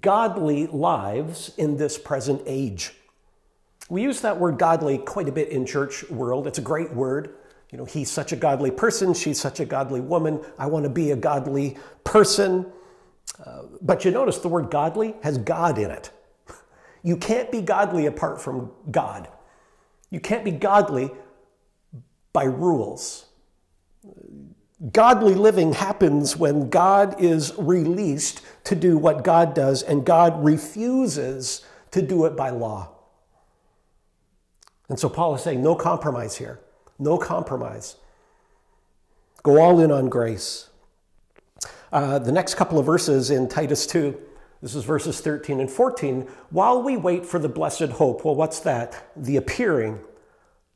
godly 0.00 0.68
lives 0.68 1.52
in 1.58 1.76
this 1.76 1.98
present 1.98 2.40
age. 2.46 2.94
We 3.90 4.00
use 4.00 4.22
that 4.22 4.40
word 4.40 4.58
godly 4.58 4.96
quite 4.96 5.28
a 5.28 5.32
bit 5.32 5.50
in 5.50 5.66
church 5.66 6.08
world. 6.08 6.46
It's 6.46 6.58
a 6.58 6.62
great 6.62 6.94
word. 6.94 7.34
You 7.74 7.78
know, 7.78 7.86
he's 7.86 8.08
such 8.08 8.30
a 8.30 8.36
godly 8.36 8.70
person, 8.70 9.14
she's 9.14 9.40
such 9.40 9.58
a 9.58 9.64
godly 9.64 10.00
woman. 10.00 10.40
I 10.60 10.66
want 10.66 10.84
to 10.84 10.88
be 10.88 11.10
a 11.10 11.16
godly 11.16 11.76
person. 12.04 12.66
Uh, 13.44 13.62
but 13.82 14.04
you 14.04 14.12
notice 14.12 14.38
the 14.38 14.46
word 14.46 14.70
godly 14.70 15.16
has 15.24 15.38
God 15.38 15.76
in 15.78 15.90
it. 15.90 16.12
You 17.02 17.16
can't 17.16 17.50
be 17.50 17.60
godly 17.60 18.06
apart 18.06 18.40
from 18.40 18.70
God. 18.92 19.26
You 20.08 20.20
can't 20.20 20.44
be 20.44 20.52
godly 20.52 21.10
by 22.32 22.44
rules. 22.44 23.26
Godly 24.92 25.34
living 25.34 25.72
happens 25.72 26.36
when 26.36 26.70
God 26.70 27.20
is 27.20 27.52
released 27.58 28.40
to 28.62 28.76
do 28.76 28.96
what 28.96 29.24
God 29.24 29.52
does, 29.52 29.82
and 29.82 30.06
God 30.06 30.44
refuses 30.44 31.66
to 31.90 32.00
do 32.00 32.24
it 32.24 32.36
by 32.36 32.50
law. 32.50 32.92
And 34.88 34.96
so 34.96 35.08
Paul 35.08 35.34
is 35.34 35.42
saying, 35.42 35.60
no 35.60 35.74
compromise 35.74 36.36
here. 36.36 36.60
No 36.98 37.18
compromise. 37.18 37.96
Go 39.42 39.60
all 39.60 39.80
in 39.80 39.90
on 39.90 40.08
grace. 40.08 40.70
Uh, 41.92 42.18
the 42.18 42.32
next 42.32 42.54
couple 42.54 42.78
of 42.78 42.86
verses 42.86 43.30
in 43.30 43.48
Titus 43.48 43.86
2, 43.86 44.18
this 44.62 44.74
is 44.74 44.84
verses 44.84 45.20
13 45.20 45.60
and 45.60 45.70
14. 45.70 46.22
While 46.50 46.82
we 46.82 46.96
wait 46.96 47.26
for 47.26 47.38
the 47.38 47.48
blessed 47.48 47.90
hope, 47.90 48.24
well, 48.24 48.34
what's 48.34 48.60
that? 48.60 49.10
The 49.14 49.36
appearing 49.36 50.00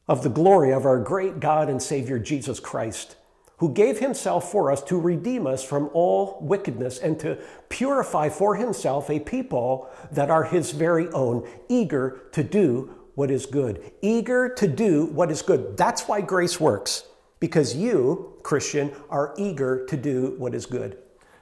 of 0.07 0.23
the 0.23 0.29
glory 0.29 0.73
of 0.73 0.85
our 0.85 0.99
great 0.99 1.41
God 1.41 1.69
and 1.69 1.83
Savior 1.83 2.19
Jesus 2.19 2.61
Christ, 2.61 3.17
who 3.59 3.73
gave 3.73 3.99
himself 3.99 4.51
for 4.51 4.71
us 4.71 4.83
to 4.85 5.01
redeem 5.01 5.47
us 5.47 5.65
from 5.65 5.91
all 5.93 6.39
wickedness 6.41 6.99
and 6.99 7.19
to 7.21 7.39
purify 7.69 8.29
for 8.29 8.57
himself 8.57 9.11
a 9.11 9.21
people 9.21 9.91
that 10.13 10.31
are 10.31 10.45
his 10.45 10.73
very 10.73 11.09
own, 11.09 11.49
eager 11.69 12.21
to 12.33 12.43
do 12.43 12.95
what 13.19 13.33
is 13.33 13.47
good. 13.47 13.91
Eager 14.01 14.49
to 14.49 14.69
do 14.69 15.07
what 15.07 15.29
is 15.29 15.43
good. 15.43 15.77
That's 15.77 16.07
why 16.07 16.21
grace 16.21 16.61
works, 16.61 17.03
because 17.41 17.75
you, 17.75 18.35
Christian, 18.45 18.93
are 19.11 19.35
eager 19.37 19.85
to 19.87 19.97
do 19.97 20.37
what 20.39 20.55
is 20.55 20.67
good. 20.67 20.99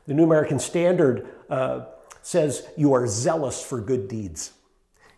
The 0.06 0.14
New 0.14 0.24
American 0.24 0.58
Standard 0.58 1.28
uh, 1.50 1.84
says 2.22 2.66
you 2.78 2.94
are 2.94 3.06
zealous 3.06 3.62
for 3.62 3.78
good 3.78 4.08
deeds. 4.08 4.54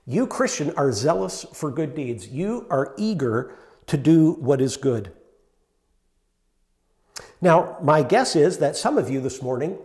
You, 0.04 0.26
Christian, 0.26 0.72
are 0.76 0.90
zealous 0.90 1.46
for 1.54 1.70
good 1.70 1.94
deeds. 1.94 2.26
You 2.26 2.66
are 2.70 2.92
eager 2.98 3.54
to 3.86 3.96
do 3.96 4.32
what 4.32 4.60
is 4.60 4.76
good. 4.76 5.12
Now, 7.40 7.76
my 7.80 8.02
guess 8.02 8.34
is 8.34 8.58
that 8.58 8.76
some 8.76 8.98
of 8.98 9.08
you 9.08 9.20
this 9.20 9.40
morning 9.40 9.78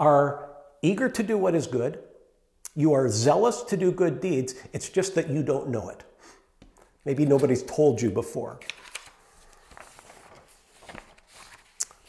are 0.00 0.48
eager 0.80 1.10
to 1.10 1.22
do 1.22 1.36
what 1.36 1.54
is 1.54 1.66
good, 1.66 1.98
you 2.74 2.92
are 2.92 3.08
zealous 3.08 3.62
to 3.62 3.76
do 3.76 3.92
good 3.92 4.20
deeds. 4.20 4.54
It's 4.72 4.88
just 4.88 5.14
that 5.14 5.30
you 5.30 5.42
don't 5.42 5.68
know 5.68 5.88
it. 5.88 6.02
Maybe 7.04 7.24
nobody's 7.24 7.62
told 7.62 8.00
you 8.00 8.10
before. 8.10 8.58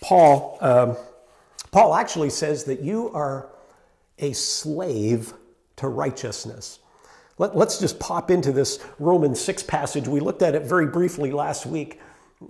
Paul, 0.02 0.58
um, 0.62 0.96
Paul 1.72 1.96
actually 1.96 2.30
says 2.30 2.64
that 2.66 2.82
you 2.82 3.12
are 3.12 3.50
a 4.20 4.34
slave 4.34 5.34
to 5.78 5.88
righteousness. 5.88 6.80
Let, 7.38 7.56
us 7.56 7.80
just 7.80 8.00
pop 8.00 8.32
into 8.32 8.52
this 8.52 8.80
Romans 8.98 9.42
6 9.42 9.64
passage. 9.64 10.08
We 10.08 10.22
looked 10.22 10.42
at 10.42 10.56
it 10.56 10.64
very 10.64 10.86
briefly 10.86 11.32
last 11.32 11.66
week. 11.66 12.00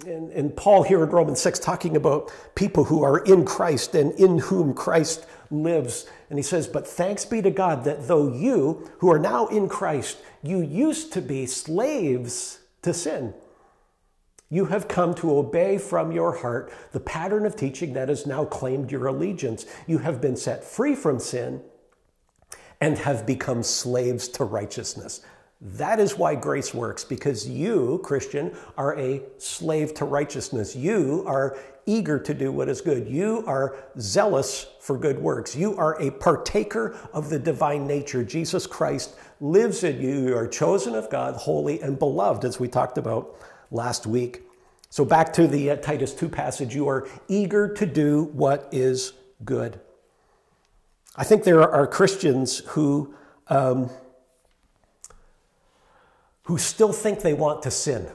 And, 0.06 0.32
and 0.32 0.56
Paul 0.56 0.84
here 0.84 1.04
in 1.04 1.10
Romans 1.10 1.42
6 1.42 1.60
talking 1.60 1.96
about 1.96 2.32
people 2.56 2.86
who 2.86 3.04
are 3.04 3.20
in 3.20 3.46
Christ 3.46 3.96
and 3.96 4.12
in 4.14 4.40
whom 4.40 4.74
Christ 4.74 5.26
lives. 5.52 6.08
And 6.30 6.40
he 6.40 6.44
says, 6.44 6.68
But 6.68 6.88
thanks 6.88 7.26
be 7.26 7.42
to 7.42 7.52
God 7.52 7.84
that 7.86 8.08
though 8.08 8.32
you, 8.32 8.90
who 9.00 9.12
are 9.12 9.20
now 9.20 9.48
in 9.48 9.70
Christ, 9.70 10.18
you 10.44 10.62
used 10.62 11.14
to 11.14 11.22
be 11.22 11.46
slaves 11.46 12.60
to 12.82 12.94
sin, 12.94 13.34
you 14.50 14.66
have 14.66 14.88
come 14.88 15.16
to 15.16 15.38
obey 15.38 15.78
from 15.78 16.12
your 16.12 16.38
heart 16.38 16.72
the 16.92 17.00
pattern 17.00 17.46
of 17.46 17.56
teaching 17.56 17.94
that 17.94 18.10
has 18.10 18.26
now 18.26 18.46
claimed 18.46 18.92
your 18.92 19.08
allegiance. 19.08 19.66
You 19.88 20.00
have 20.00 20.22
been 20.22 20.36
set 20.36 20.64
free 20.64 20.96
from 20.96 21.20
sin 21.20 21.62
and 22.80 22.98
have 23.00 23.26
become 23.26 23.64
slaves 23.64 24.28
to 24.30 24.44
righteousness. 24.44 25.22
That 25.74 26.00
is 26.00 26.16
why 26.16 26.36
grace 26.36 26.76
works, 26.76 27.04
because 27.04 27.50
you, 27.50 28.00
Christian, 28.04 28.56
are 28.78 28.96
a 29.00 29.24
slave 29.40 29.96
to 29.96 30.06
righteousness. 30.06 30.76
You 30.76 31.24
are 31.26 31.58
eager 31.88 32.20
to 32.20 32.36
do 32.36 32.52
what 32.52 32.70
is 32.70 32.82
good. 32.82 33.08
You 33.08 33.44
are 33.48 33.76
zealous 34.00 34.68
for 34.80 34.96
good 34.96 35.18
works. 35.18 35.56
You 35.56 35.76
are 35.76 36.00
a 36.00 36.12
partaker 36.12 36.96
of 37.14 37.32
the 37.32 37.40
divine 37.40 37.88
nature. 37.88 38.24
Jesus 38.24 38.68
Christ 38.68 39.16
lives 39.42 39.84
in 39.84 40.00
you. 40.00 40.28
You 40.28 40.38
are 40.38 40.48
chosen 40.48 40.94
of 40.94 41.10
God, 41.10 41.34
holy 41.34 41.82
and 41.82 41.98
beloved, 41.98 42.46
as 42.46 42.60
we 42.60 42.68
talked 42.68 43.00
about 43.00 43.36
last 43.72 44.06
week. 44.06 44.44
So, 44.92 45.04
back 45.04 45.34
to 45.34 45.48
the 45.48 45.72
uh, 45.72 45.76
Titus 45.78 46.14
2 46.14 46.30
passage, 46.30 46.76
you 46.76 46.88
are 46.88 47.08
eager 47.28 47.74
to 47.74 47.88
do 47.88 48.26
what 48.34 48.70
is 48.72 49.14
good. 49.44 49.80
I 51.16 51.24
think 51.24 51.44
there 51.44 51.64
are 51.64 51.88
Christians 51.88 52.60
who. 52.60 53.16
Um, 53.48 53.90
who 56.46 56.58
still 56.58 56.94
think 56.94 57.22
they 57.22 57.34
want 57.34 57.64
to 57.64 57.72
sin. 57.72 58.08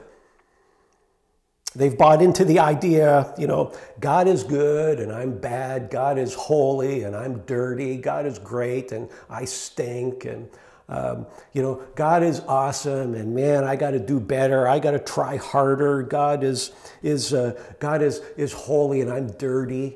They've 1.73 1.97
bought 1.97 2.21
into 2.21 2.43
the 2.43 2.59
idea, 2.59 3.33
you 3.37 3.47
know, 3.47 3.73
God 3.99 4.27
is 4.27 4.43
good 4.43 4.99
and 4.99 5.11
I'm 5.11 5.37
bad. 5.37 5.89
God 5.89 6.17
is 6.17 6.33
holy 6.33 7.03
and 7.03 7.15
I'm 7.15 7.39
dirty. 7.41 7.95
God 7.95 8.25
is 8.25 8.39
great 8.39 8.91
and 8.91 9.09
I 9.29 9.45
stink. 9.45 10.25
And, 10.25 10.49
um, 10.89 11.27
you 11.53 11.61
know, 11.61 11.81
God 11.95 12.23
is 12.23 12.41
awesome 12.41 13.15
and 13.15 13.33
man, 13.33 13.63
I 13.63 13.77
got 13.77 13.91
to 13.91 13.99
do 13.99 14.19
better. 14.19 14.67
I 14.67 14.79
got 14.79 14.91
to 14.91 14.99
try 14.99 15.37
harder. 15.37 16.03
God 16.03 16.43
is, 16.43 16.71
is, 17.01 17.33
uh, 17.33 17.61
God 17.79 18.01
is, 18.01 18.21
is 18.35 18.51
holy 18.51 18.99
and 18.99 19.09
I'm 19.09 19.27
dirty. 19.27 19.95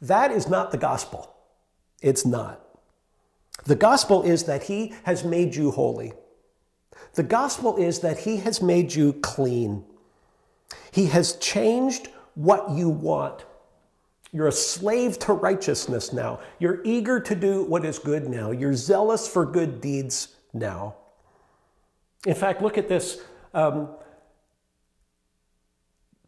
That 0.00 0.30
is 0.30 0.48
not 0.48 0.70
the 0.70 0.78
gospel. 0.78 1.34
It's 2.00 2.24
not. 2.24 2.60
The 3.64 3.76
gospel 3.76 4.22
is 4.22 4.44
that 4.44 4.64
He 4.64 4.94
has 5.04 5.22
made 5.22 5.54
you 5.54 5.70
holy. 5.70 6.14
The 7.14 7.22
gospel 7.22 7.76
is 7.76 8.00
that 8.00 8.20
He 8.20 8.38
has 8.38 8.62
made 8.62 8.94
you 8.94 9.14
clean. 9.14 9.84
He 10.92 11.06
has 11.06 11.36
changed 11.36 12.08
what 12.34 12.70
you 12.70 12.88
want. 12.88 13.44
You're 14.32 14.46
a 14.46 14.52
slave 14.52 15.18
to 15.20 15.32
righteousness 15.32 16.12
now. 16.12 16.40
You're 16.58 16.80
eager 16.84 17.18
to 17.20 17.34
do 17.34 17.64
what 17.64 17.84
is 17.84 17.98
good 17.98 18.28
now. 18.28 18.52
You're 18.52 18.74
zealous 18.74 19.26
for 19.26 19.44
good 19.44 19.80
deeds 19.80 20.36
now. 20.52 20.94
In 22.26 22.34
fact, 22.34 22.62
look 22.62 22.78
at 22.78 22.88
this. 22.88 23.20
Um, 23.52 23.88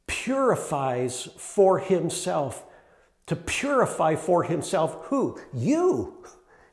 purifies 0.07 1.29
for 1.37 1.79
himself. 1.79 2.65
To 3.27 3.37
purify 3.37 4.17
for 4.17 4.43
himself 4.43 5.07
who? 5.07 5.41
You. 5.55 6.25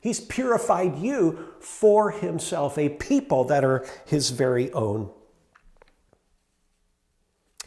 He's 0.02 0.20
purified 0.20 0.98
you 0.98 1.54
for 1.60 2.12
himself, 2.12 2.78
a 2.78 2.90
people 2.90 3.44
that 3.46 3.64
are 3.64 3.86
his 4.06 4.30
very 4.30 4.72
own. 4.72 5.10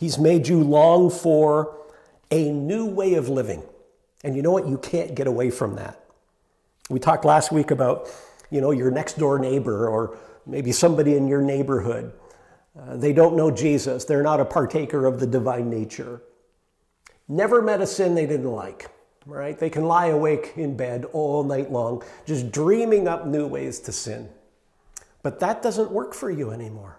He's 0.01 0.19
made 0.19 0.49
you 0.49 0.63
long 0.63 1.11
for 1.11 1.77
a 2.31 2.51
new 2.51 2.87
way 2.87 3.15
of 3.15 3.29
living. 3.29 3.63
And 4.25 4.35
you 4.35 4.43
know 4.43 4.51
what? 4.51 4.67
You 4.67 4.79
can't 4.79 5.15
get 5.15 5.27
away 5.27 5.51
from 5.51 5.77
that. 5.77 6.03
We 6.89 6.99
talked 6.99 7.25
last 7.25 7.53
week 7.53 7.71
about, 7.71 8.09
you 8.51 8.61
know, 8.61 8.71
your 8.71 8.91
next 8.91 9.19
door 9.19 9.39
neighbor 9.39 9.89
or 9.89 10.17
maybe 10.47 10.73
somebody 10.73 11.17
in 11.17 11.29
your 11.29 11.43
neighborhood. 11.43 12.13
Uh, 12.79 12.97
they 12.97 13.13
don't 13.13 13.37
know 13.37 13.51
Jesus. 13.51 14.05
They're 14.05 14.23
not 14.23 14.41
a 14.41 14.45
partaker 14.45 15.05
of 15.05 15.21
the 15.21 15.27
divine 15.27 15.69
nature. 15.69 16.23
Never 17.29 17.61
met 17.61 17.81
a 17.81 17.87
sin 17.87 18.15
they 18.15 18.27
didn't 18.27 18.51
like 18.51 18.91
right? 19.27 19.59
They 19.59 19.71
can 19.71 19.85
lie 19.85 20.07
awake 20.07 20.55
in 20.57 20.77
bed 20.77 21.05
all 21.13 21.45
night 21.45 21.71
long, 21.71 22.03
just 22.27 22.51
dreaming 22.51 23.09
up 23.09 23.27
new 23.27 23.47
ways 23.47 23.81
to 23.81 23.93
sin. 23.93 24.29
But 25.23 25.41
that 25.41 25.63
doesn't 25.63 25.91
work 25.91 26.15
for 26.15 26.31
you 26.31 26.51
anymore. 26.51 26.99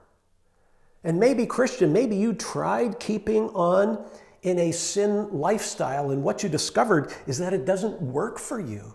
And 1.03 1.19
maybe, 1.19 1.45
Christian, 1.45 1.91
maybe 1.91 2.15
you 2.15 2.33
tried 2.33 2.99
keeping 2.99 3.49
on 3.49 4.05
in 4.43 4.59
a 4.59 4.71
sin 4.71 5.31
lifestyle, 5.31 6.11
and 6.11 6.23
what 6.23 6.43
you 6.43 6.49
discovered 6.49 7.13
is 7.27 7.37
that 7.39 7.53
it 7.53 7.65
doesn't 7.65 8.01
work 8.01 8.39
for 8.39 8.59
you. 8.59 8.93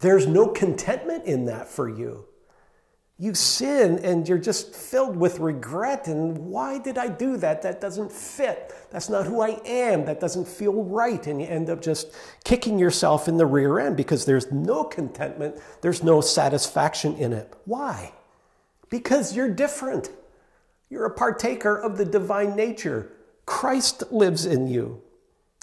There's 0.00 0.26
no 0.26 0.48
contentment 0.48 1.24
in 1.24 1.46
that 1.46 1.68
for 1.68 1.88
you 1.88 2.27
you 3.20 3.34
sin 3.34 3.98
and 4.04 4.28
you're 4.28 4.38
just 4.38 4.74
filled 4.74 5.16
with 5.16 5.40
regret. 5.40 6.06
And 6.06 6.38
why 6.38 6.78
did 6.78 6.96
I 6.96 7.08
do 7.08 7.36
that? 7.38 7.62
That 7.62 7.80
doesn't 7.80 8.12
fit. 8.12 8.72
That's 8.90 9.08
not 9.08 9.26
who 9.26 9.40
I 9.40 9.60
am. 9.66 10.04
That 10.04 10.20
doesn't 10.20 10.46
feel 10.46 10.84
right. 10.84 11.26
And 11.26 11.40
you 11.40 11.48
end 11.48 11.68
up 11.68 11.82
just 11.82 12.14
kicking 12.44 12.78
yourself 12.78 13.26
in 13.26 13.36
the 13.36 13.46
rear 13.46 13.80
end 13.80 13.96
because 13.96 14.24
there's 14.24 14.52
no 14.52 14.84
contentment, 14.84 15.60
there's 15.80 16.04
no 16.04 16.20
satisfaction 16.20 17.16
in 17.16 17.32
it. 17.32 17.52
Why? 17.64 18.12
Because 18.88 19.34
you're 19.34 19.50
different. 19.50 20.10
You're 20.88 21.04
a 21.04 21.14
partaker 21.14 21.76
of 21.76 21.98
the 21.98 22.04
divine 22.04 22.54
nature. 22.54 23.10
Christ 23.46 24.12
lives 24.12 24.46
in 24.46 24.68
you. 24.68 25.02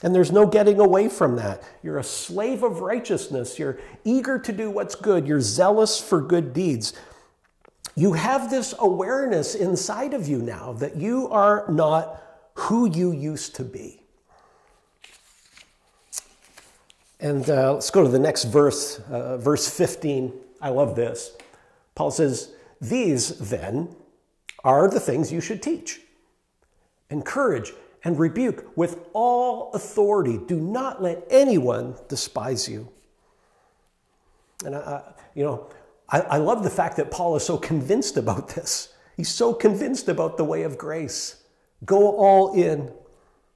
And 0.04 0.13
there's 0.13 0.32
no 0.32 0.46
getting 0.46 0.82
away 0.82 1.08
from 1.08 1.38
that. 1.38 1.63
You're 1.82 2.00
a 2.00 2.04
slave 2.04 2.63
of 2.63 2.82
righteousness. 2.82 3.58
You're 3.58 3.80
eager 4.04 4.38
to 4.38 4.52
do 4.52 4.70
what's 4.70 4.94
good. 4.94 5.26
You're 5.26 5.39
zealous 5.39 6.02
for 6.02 6.20
good 6.20 6.52
deeds 6.52 6.94
you 7.96 8.14
have 8.14 8.50
this 8.50 8.74
awareness 8.78 9.56
inside 9.56 10.14
of 10.14 10.28
you 10.28 10.40
now 10.40 10.74
that 10.74 10.98
you 10.98 11.30
are 11.30 11.66
not 11.70 12.22
who 12.56 12.90
you 12.90 13.12
used 13.12 13.56
to 13.56 13.64
be. 13.64 14.02
And 17.20 17.50
uh, 17.50 17.74
let's 17.74 17.90
go 17.90 18.04
to 18.04 18.10
the 18.10 18.20
next 18.20 18.46
verse, 18.46 19.00
uh, 19.10 19.38
verse 19.38 19.70
15. 19.70 20.34
I 20.62 20.70
love 20.70 20.96
this. 20.96 21.36
Paul 21.96 22.12
says, 22.12 22.52
These 22.82 23.40
then 23.40 23.96
are 24.64 24.90
the 24.90 25.00
things 25.00 25.32
you 25.32 25.40
should 25.40 25.64
teach. 25.64 26.02
Encourage 27.10 27.72
and 28.04 28.20
rebuke 28.20 28.78
with 28.78 29.00
all 29.14 29.72
authority. 29.74 30.38
Do 30.38 30.60
not 30.60 31.02
let 31.02 31.26
anyone 31.30 31.96
despise 32.10 32.68
you. 32.68 32.90
And, 34.66 34.76
I, 34.76 35.02
you 35.34 35.44
know, 35.44 35.70
I, 36.10 36.22
I 36.22 36.38
love 36.38 36.63
the 36.63 36.70
fact 36.70 36.98
that 36.98 37.12
Paul 37.12 37.36
is 37.36 37.44
so 37.44 37.58
convinced 37.58 38.18
about 38.18 38.50
this. 38.50 38.94
He's 39.18 39.30
so 39.30 39.54
convinced 39.54 40.08
about 40.08 40.38
the 40.38 40.44
way 40.44 40.63
of 40.63 40.78
grace. 40.78 41.44
Go 41.86 42.15
all 42.15 42.54
in. 42.54 42.91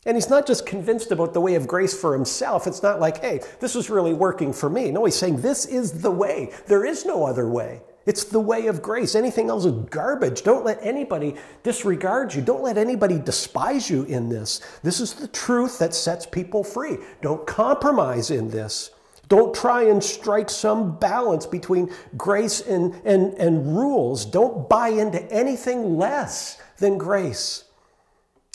And 0.06 0.16
he's 0.16 0.30
not 0.30 0.48
just 0.48 0.66
convinced 0.66 1.12
about 1.12 1.34
the 1.34 1.42
way 1.42 1.56
of 1.56 1.68
grace 1.68 2.00
for 2.00 2.14
himself. 2.14 2.68
It's 2.68 2.82
not 2.82 3.00
like, 3.00 3.20
hey, 3.20 3.42
this 3.60 3.76
is 3.76 3.90
really 3.90 4.14
working 4.14 4.54
for 4.54 4.70
me. 4.70 4.92
No, 4.92 5.06
he's 5.06 5.16
saying 5.16 5.42
this 5.42 5.66
is 5.66 6.02
the 6.02 6.12
way. 6.12 6.54
There 6.68 6.86
is 6.86 7.06
no 7.06 7.26
other 7.26 7.50
way. 7.50 7.82
It's 8.06 8.24
the 8.24 8.40
way 8.40 8.68
of 8.68 8.82
grace. 8.82 9.14
Anything 9.14 9.50
else 9.50 9.66
is 9.66 9.74
garbage. 9.90 10.42
Don't 10.44 10.66
let 10.66 10.80
anybody 10.82 11.36
disregard 11.64 12.34
you. 12.34 12.42
Don't 12.42 12.64
let 12.64 12.78
anybody 12.78 13.20
despise 13.20 13.90
you 13.90 14.04
in 14.06 14.30
this. 14.30 14.62
This 14.82 15.00
is 15.00 15.14
the 15.14 15.28
truth 15.28 15.78
that 15.80 15.94
sets 15.94 16.26
people 16.26 16.64
free. 16.64 16.98
Don't 17.22 17.46
compromise 17.46 18.32
in 18.32 18.50
this. 18.50 18.92
Don't 19.30 19.54
try 19.54 19.84
and 19.84 20.04
strike 20.04 20.50
some 20.50 20.98
balance 20.98 21.46
between 21.46 21.94
grace 22.18 22.62
and, 22.62 22.96
and, 23.06 23.36
and 23.36 23.78
rules. 23.78 24.26
Don't 24.26 24.68
buy 24.68 24.90
into 24.90 25.22
anything 25.32 25.98
less 25.98 26.60
than 26.78 26.98
grace. 26.98 27.66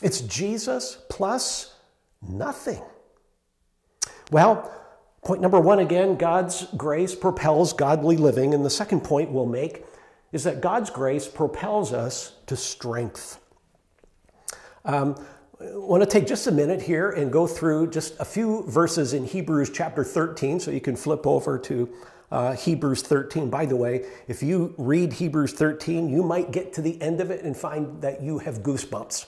It's 0.02 0.20
Jesus 0.20 0.98
plus 1.08 1.74
nothing. 2.20 2.82
Well, 4.32 4.70
point 5.24 5.40
number 5.40 5.60
one 5.60 5.78
again 5.78 6.16
God's 6.16 6.66
grace 6.76 7.14
propels 7.14 7.72
godly 7.72 8.16
living. 8.16 8.52
And 8.52 8.64
the 8.64 8.70
second 8.70 9.02
point 9.02 9.30
we'll 9.30 9.46
make 9.46 9.84
is 10.32 10.42
that 10.42 10.60
God's 10.60 10.90
grace 10.90 11.28
propels 11.28 11.92
us 11.92 12.32
to 12.46 12.56
strength. 12.56 13.38
Um, 14.84 15.14
I 15.60 15.66
want 15.76 16.02
to 16.02 16.08
take 16.08 16.26
just 16.26 16.48
a 16.48 16.52
minute 16.52 16.82
here 16.82 17.10
and 17.10 17.30
go 17.30 17.46
through 17.46 17.90
just 17.90 18.18
a 18.18 18.24
few 18.24 18.64
verses 18.64 19.12
in 19.14 19.24
Hebrews 19.24 19.70
chapter 19.70 20.02
13. 20.02 20.58
So 20.58 20.72
you 20.72 20.80
can 20.80 20.96
flip 20.96 21.28
over 21.28 21.58
to 21.60 21.88
uh, 22.32 22.52
Hebrews 22.54 23.02
13. 23.02 23.50
By 23.50 23.64
the 23.64 23.76
way, 23.76 24.04
if 24.26 24.42
you 24.42 24.74
read 24.78 25.12
Hebrews 25.12 25.52
13, 25.52 26.08
you 26.08 26.24
might 26.24 26.50
get 26.50 26.72
to 26.72 26.82
the 26.82 27.00
end 27.00 27.20
of 27.20 27.30
it 27.30 27.44
and 27.44 27.56
find 27.56 28.02
that 28.02 28.20
you 28.20 28.40
have 28.40 28.64
goosebumps. 28.64 29.26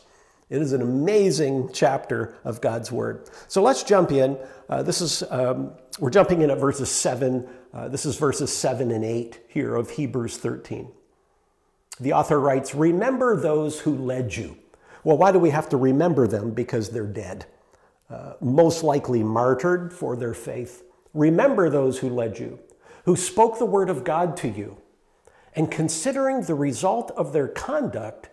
It 0.51 0.61
is 0.61 0.73
an 0.73 0.83
amazing 0.83 1.71
chapter 1.73 2.35
of 2.45 2.61
God's 2.61 2.91
Word. 2.91 3.31
So 3.47 3.63
let's 3.63 3.85
jump 3.85 4.11
in. 4.11 4.37
Uh, 4.69 4.83
this 4.83 5.01
is, 5.01 5.23
um, 5.31 5.75
we're 6.01 6.11
jumping 6.11 6.43
in 6.43 6.51
at 6.51 6.59
verses 6.59 6.91
7. 6.91 7.49
Uh, 7.73 7.87
this 7.87 8.05
is 8.05 8.17
verses 8.17 8.53
7 8.53 8.91
and 8.91 9.05
8 9.05 9.39
here 9.49 9.77
of 9.77 9.91
Hebrews 9.91 10.39
13. 10.39 10.91
The 12.01 12.15
author 12.15 12.41
writes, 12.41 12.75
Remember 12.75 13.41
those 13.41 13.81
who 13.81 13.97
led 13.97 14.35
you 14.35 14.57
well, 15.07 15.17
why 15.17 15.31
do 15.31 15.39
we 15.39 15.51
have 15.51 15.69
to 15.69 15.77
remember 15.77 16.27
them? 16.27 16.51
Because 16.51 16.91
they're 16.91 17.07
dead, 17.07 17.47
uh, 18.11 18.33
most 18.41 18.83
likely 18.83 19.23
martyred 19.23 19.93
for 19.93 20.17
their 20.17 20.35
faith. 20.35 20.83
Remember 21.15 21.71
those 21.71 22.01
who 22.01 22.09
led 22.09 22.41
you, 22.41 22.59
who 23.05 23.15
spoke 23.15 23.61
the 23.61 23.67
word 23.67 23.89
of 23.89 24.03
God 24.03 24.37
to 24.39 24.49
you, 24.49 24.79
and 25.55 25.71
considering 25.71 26.43
the 26.43 26.57
result 26.57 27.13
of 27.13 27.33
their 27.33 27.47
conduct, 27.47 28.31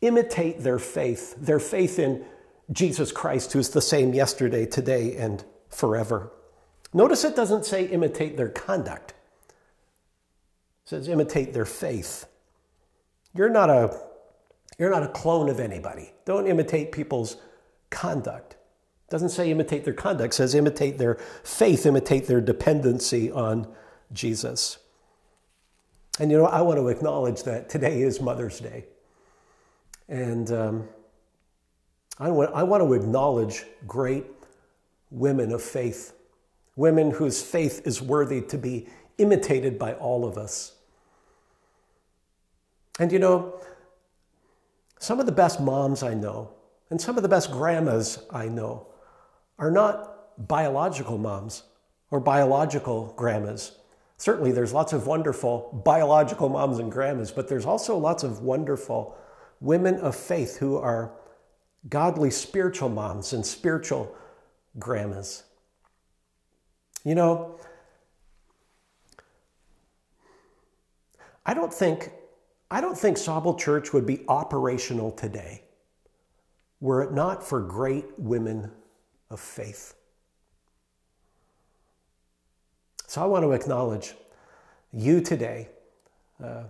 imitate 0.00 0.60
their 0.60 0.78
faith, 0.78 1.36
their 1.36 1.60
faith 1.60 1.98
in 1.98 2.24
Jesus 2.72 3.12
Christ, 3.12 3.52
who's 3.52 3.68
the 3.68 3.82
same 3.82 4.14
yesterday, 4.14 4.64
today, 4.64 5.14
and 5.16 5.44
forever. 5.68 6.32
Notice 6.94 7.24
it 7.24 7.36
doesn't 7.36 7.66
say 7.66 7.84
imitate 7.84 8.38
their 8.38 8.48
conduct. 8.48 9.10
It 9.10 10.88
says 10.88 11.08
imitate 11.08 11.52
their 11.52 11.66
faith. 11.66 12.24
You're 13.34 13.50
not 13.50 13.68
a 13.68 14.09
you're 14.80 14.90
not 14.90 15.02
a 15.02 15.08
clone 15.08 15.50
of 15.50 15.60
anybody. 15.60 16.10
Don't 16.24 16.46
imitate 16.46 16.90
people's 16.90 17.36
conduct. 17.90 18.54
It 18.54 19.10
doesn't 19.10 19.28
say 19.28 19.50
imitate 19.50 19.84
their 19.84 19.92
conduct, 19.92 20.32
it 20.32 20.36
says 20.36 20.54
imitate 20.54 20.96
their 20.96 21.18
faith, 21.44 21.84
imitate 21.84 22.26
their 22.26 22.40
dependency 22.40 23.30
on 23.30 23.68
Jesus. 24.14 24.78
And 26.18 26.30
you 26.30 26.38
know, 26.38 26.46
I 26.46 26.62
want 26.62 26.78
to 26.78 26.88
acknowledge 26.88 27.42
that 27.42 27.68
today 27.68 28.00
is 28.00 28.22
Mother's 28.22 28.58
Day. 28.58 28.86
And 30.08 30.50
um, 30.50 30.88
I, 32.18 32.30
want, 32.30 32.50
I 32.54 32.62
want 32.62 32.82
to 32.82 32.94
acknowledge 32.94 33.64
great 33.86 34.24
women 35.10 35.52
of 35.52 35.62
faith, 35.62 36.14
women 36.76 37.10
whose 37.10 37.42
faith 37.42 37.82
is 37.84 38.00
worthy 38.00 38.40
to 38.42 38.56
be 38.56 38.88
imitated 39.18 39.78
by 39.78 39.92
all 39.92 40.24
of 40.24 40.38
us. 40.38 40.72
And 42.98 43.12
you 43.12 43.18
know, 43.18 43.60
some 45.00 45.18
of 45.18 45.26
the 45.26 45.32
best 45.32 45.60
moms 45.60 46.02
I 46.02 46.14
know 46.14 46.52
and 46.90 47.00
some 47.00 47.16
of 47.16 47.22
the 47.22 47.28
best 47.28 47.50
grandmas 47.50 48.22
I 48.30 48.46
know 48.46 48.86
are 49.58 49.70
not 49.70 50.46
biological 50.46 51.18
moms 51.18 51.64
or 52.10 52.20
biological 52.20 53.12
grandmas. 53.16 53.72
Certainly, 54.18 54.52
there's 54.52 54.74
lots 54.74 54.92
of 54.92 55.06
wonderful 55.06 55.82
biological 55.84 56.50
moms 56.50 56.78
and 56.78 56.92
grandmas, 56.92 57.30
but 57.30 57.48
there's 57.48 57.64
also 57.64 57.96
lots 57.96 58.22
of 58.22 58.42
wonderful 58.42 59.16
women 59.60 59.96
of 59.96 60.14
faith 60.14 60.58
who 60.58 60.76
are 60.76 61.12
godly 61.88 62.30
spiritual 62.30 62.90
moms 62.90 63.32
and 63.32 63.44
spiritual 63.44 64.14
grandmas. 64.78 65.44
You 67.04 67.14
know, 67.14 67.58
I 71.46 71.54
don't 71.54 71.72
think 71.72 72.12
I 72.70 72.80
don't 72.80 72.96
think 72.96 73.16
Sauble 73.16 73.58
Church 73.58 73.92
would 73.92 74.06
be 74.06 74.24
operational 74.28 75.10
today 75.10 75.62
were 76.80 77.02
it 77.02 77.12
not 77.12 77.42
for 77.42 77.60
great 77.60 78.06
women 78.18 78.70
of 79.28 79.40
faith. 79.40 79.94
So 83.06 83.22
I 83.22 83.26
want 83.26 83.44
to 83.44 83.52
acknowledge 83.52 84.14
you 84.92 85.20
today, 85.20 85.68
uh, 86.42 86.62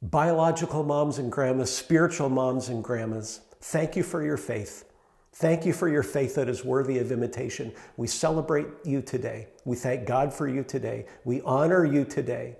biological 0.00 0.84
moms 0.84 1.18
and 1.18 1.30
grandmas, 1.30 1.74
spiritual 1.74 2.28
moms 2.28 2.68
and 2.68 2.82
grandmas. 2.82 3.40
Thank 3.60 3.96
you 3.96 4.02
for 4.02 4.22
your 4.22 4.36
faith. 4.36 4.84
Thank 5.32 5.66
you 5.66 5.72
for 5.72 5.88
your 5.88 6.02
faith 6.02 6.34
that 6.36 6.48
is 6.48 6.64
worthy 6.64 6.98
of 6.98 7.12
imitation. 7.12 7.72
We 7.96 8.06
celebrate 8.06 8.66
you 8.84 9.02
today. 9.02 9.48
We 9.64 9.76
thank 9.76 10.06
God 10.06 10.32
for 10.32 10.48
you 10.48 10.62
today. 10.64 11.06
We 11.24 11.40
honor 11.42 11.84
you 11.84 12.04
today. 12.04 12.56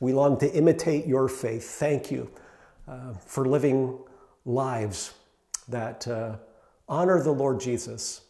We 0.00 0.12
long 0.12 0.38
to 0.38 0.52
imitate 0.52 1.06
your 1.06 1.28
faith. 1.28 1.70
Thank 1.70 2.10
you 2.10 2.30
uh, 2.86 3.14
for 3.26 3.44
living 3.46 3.98
lives 4.44 5.14
that 5.68 6.06
uh, 6.06 6.36
honor 6.88 7.20
the 7.22 7.32
Lord 7.32 7.60
Jesus, 7.60 8.22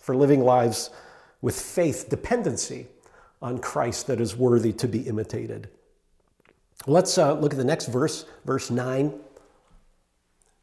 for 0.00 0.16
living 0.16 0.42
lives 0.42 0.90
with 1.40 1.58
faith 1.58 2.08
dependency 2.08 2.86
on 3.40 3.58
Christ 3.58 4.06
that 4.08 4.20
is 4.20 4.36
worthy 4.36 4.72
to 4.74 4.88
be 4.88 5.00
imitated. 5.00 5.68
Let's 6.86 7.16
uh, 7.18 7.34
look 7.34 7.52
at 7.52 7.58
the 7.58 7.64
next 7.64 7.86
verse, 7.86 8.26
verse 8.44 8.70
9. 8.70 9.12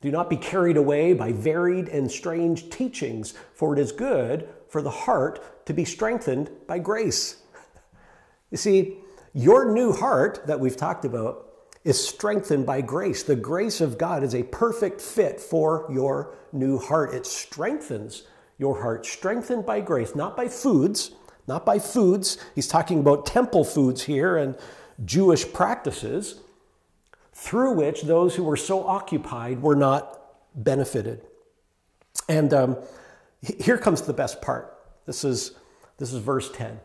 Do 0.02 0.12
not 0.12 0.30
be 0.30 0.38
carried 0.38 0.78
away 0.78 1.14
by 1.14 1.32
varied 1.34 1.90
and 1.90 2.10
strange 2.10 2.70
teachings, 2.70 3.34
for 3.54 3.74
it 3.74 3.80
is 3.80 3.92
good 3.92 4.48
for 4.70 4.82
the 4.82 4.90
heart 4.90 5.66
to 5.66 5.74
be 5.74 5.86
strengthened 5.86 6.50
by 6.68 6.80
grace. 6.80 7.38
You 8.52 8.58
see, 8.58 8.98
your 9.34 9.72
new 9.72 9.92
heart 9.92 10.48
that 10.48 10.60
we've 10.60 10.78
talked 10.78 11.06
about 11.06 11.46
is 11.84 12.06
strengthened 12.06 12.66
by 12.66 12.82
grace. 12.82 13.24
The 13.24 13.36
grace 13.36 13.82
of 13.82 13.98
God 13.98 14.24
is 14.24 14.36
a 14.36 14.44
perfect 14.44 15.02
fit 15.02 15.40
for 15.40 15.88
your 15.90 16.36
new 16.52 16.78
heart. 16.78 17.14
It 17.14 17.26
strengthens 17.26 18.24
your 18.58 18.82
heart, 18.82 19.06
strengthened 19.06 19.66
by 19.66 19.82
grace, 19.82 20.16
not 20.16 20.36
by 20.36 20.48
foods, 20.48 21.12
not 21.48 21.66
by 21.66 21.80
foods. 21.80 22.38
He's 22.54 22.68
talking 22.68 23.00
about 23.00 23.26
temple 23.26 23.64
foods 23.64 24.04
here 24.04 24.38
and 24.38 24.58
Jewish 25.06 25.52
practices 25.52 26.42
through 27.34 27.74
which 27.74 28.02
those 28.02 28.36
who 28.36 28.44
were 28.44 28.58
so 28.58 28.86
occupied 28.86 29.62
were 29.62 29.76
not 29.76 30.20
benefited. 30.54 31.22
And 32.28 32.54
um, 32.54 32.78
here 33.42 33.78
comes 33.78 34.02
the 34.02 34.14
best 34.14 34.42
part. 34.42 34.78
This 35.06 35.24
is, 35.24 35.54
this 35.98 36.12
is 36.12 36.20
verse 36.20 36.52
10. 36.52 36.80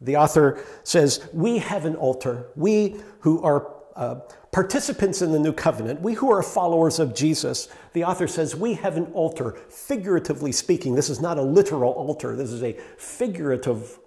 The 0.00 0.16
author 0.16 0.64
says, 0.84 1.28
We 1.32 1.58
have 1.58 1.84
an 1.84 1.96
altar. 1.96 2.48
We 2.54 2.96
who 3.20 3.42
are 3.42 3.74
uh, 3.96 4.20
participants 4.52 5.22
in 5.22 5.32
the 5.32 5.38
new 5.40 5.52
covenant, 5.52 6.00
we 6.00 6.14
who 6.14 6.30
are 6.30 6.42
followers 6.42 7.00
of 7.00 7.14
Jesus, 7.14 7.68
the 7.94 8.04
author 8.04 8.28
says, 8.28 8.54
We 8.54 8.74
have 8.74 8.96
an 8.96 9.06
altar, 9.06 9.58
figuratively 9.68 10.52
speaking. 10.52 10.94
This 10.94 11.10
is 11.10 11.20
not 11.20 11.36
a 11.36 11.42
literal 11.42 11.92
altar, 11.92 12.36
this 12.36 12.50
is 12.50 12.62
a 12.62 12.74
figurative 12.96 13.98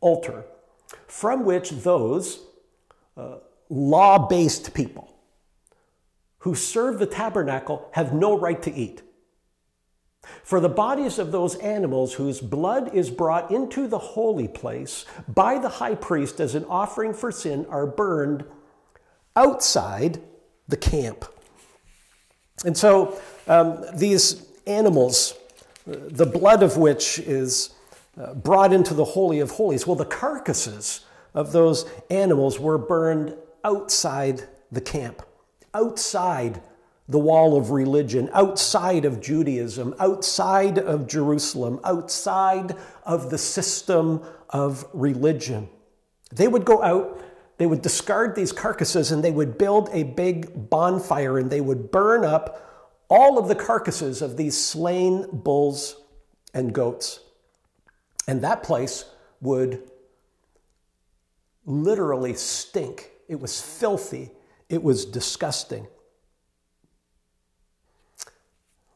altar 0.00 0.44
from 1.06 1.44
which 1.44 1.70
those 1.70 2.40
uh, 3.16 3.36
law 3.68 4.28
based 4.28 4.74
people 4.74 5.14
who 6.38 6.54
serve 6.54 6.98
the 6.98 7.06
tabernacle 7.06 7.88
have 7.92 8.12
no 8.12 8.38
right 8.38 8.62
to 8.62 8.72
eat. 8.72 9.02
For 10.42 10.60
the 10.60 10.68
bodies 10.68 11.18
of 11.18 11.32
those 11.32 11.56
animals 11.56 12.14
whose 12.14 12.40
blood 12.40 12.94
is 12.94 13.10
brought 13.10 13.50
into 13.50 13.86
the 13.86 13.98
holy 13.98 14.48
place 14.48 15.04
by 15.28 15.58
the 15.58 15.68
high 15.68 15.94
priest 15.94 16.40
as 16.40 16.54
an 16.54 16.64
offering 16.66 17.14
for 17.14 17.32
sin 17.32 17.66
are 17.70 17.86
burned 17.86 18.44
outside 19.36 20.20
the 20.68 20.76
camp. 20.76 21.24
And 22.64 22.76
so 22.76 23.20
um, 23.46 23.84
these 23.94 24.46
animals, 24.66 25.34
the 25.86 26.26
blood 26.26 26.62
of 26.62 26.76
which 26.76 27.18
is 27.18 27.74
uh, 28.18 28.34
brought 28.34 28.72
into 28.72 28.94
the 28.94 29.04
Holy 29.04 29.40
of 29.40 29.50
Holies, 29.52 29.86
well, 29.86 29.96
the 29.96 30.04
carcasses 30.04 31.00
of 31.34 31.52
those 31.52 31.84
animals 32.10 32.60
were 32.60 32.78
burned 32.78 33.34
outside 33.64 34.44
the 34.70 34.80
camp, 34.80 35.22
outside 35.74 36.62
the 37.08 37.18
wall 37.18 37.56
of 37.56 37.70
religion, 37.70 38.30
outside 38.32 39.04
of 39.04 39.20
Judaism, 39.20 39.94
outside 39.98 40.78
of 40.78 41.06
Jerusalem, 41.06 41.80
outside 41.84 42.76
of 43.04 43.30
the 43.30 43.38
system 43.38 44.22
of 44.48 44.86
religion. 44.94 45.68
They 46.32 46.48
would 46.48 46.64
go 46.64 46.82
out, 46.82 47.20
they 47.58 47.66
would 47.66 47.82
discard 47.82 48.34
these 48.34 48.52
carcasses, 48.52 49.12
and 49.12 49.22
they 49.22 49.30
would 49.30 49.58
build 49.58 49.90
a 49.92 50.02
big 50.02 50.70
bonfire 50.70 51.38
and 51.38 51.50
they 51.50 51.60
would 51.60 51.90
burn 51.90 52.24
up 52.24 53.04
all 53.08 53.38
of 53.38 53.48
the 53.48 53.54
carcasses 53.54 54.22
of 54.22 54.36
these 54.36 54.56
slain 54.56 55.26
bulls 55.30 55.96
and 56.54 56.72
goats. 56.72 57.20
And 58.26 58.42
that 58.42 58.62
place 58.62 59.04
would 59.42 59.82
literally 61.66 62.34
stink. 62.34 63.10
It 63.28 63.38
was 63.38 63.60
filthy. 63.60 64.30
It 64.68 64.82
was 64.82 65.04
disgusting. 65.04 65.86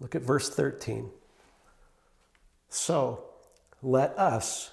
Look 0.00 0.14
at 0.14 0.22
verse 0.22 0.48
13. 0.48 1.10
So 2.68 3.24
let 3.82 4.18
us 4.18 4.70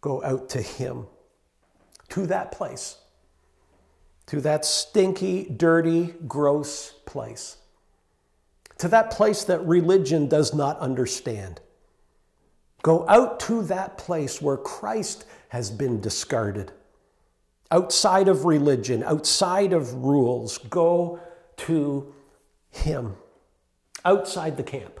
go 0.00 0.22
out 0.22 0.48
to 0.50 0.62
him, 0.62 1.06
to 2.10 2.26
that 2.26 2.52
place, 2.52 2.98
to 4.26 4.40
that 4.40 4.64
stinky, 4.64 5.44
dirty, 5.44 6.14
gross 6.26 6.92
place, 7.06 7.56
to 8.78 8.88
that 8.88 9.10
place 9.10 9.44
that 9.44 9.64
religion 9.66 10.28
does 10.28 10.54
not 10.54 10.78
understand. 10.78 11.60
Go 12.82 13.08
out 13.08 13.40
to 13.40 13.62
that 13.64 13.98
place 13.98 14.40
where 14.40 14.56
Christ 14.56 15.24
has 15.48 15.70
been 15.70 16.00
discarded. 16.00 16.72
Outside 17.70 18.28
of 18.28 18.44
religion, 18.44 19.02
outside 19.02 19.72
of 19.72 19.92
rules, 19.94 20.58
go 20.58 21.20
to 21.58 22.14
Him. 22.70 23.16
Outside 24.04 24.56
the 24.56 24.62
camp, 24.62 25.00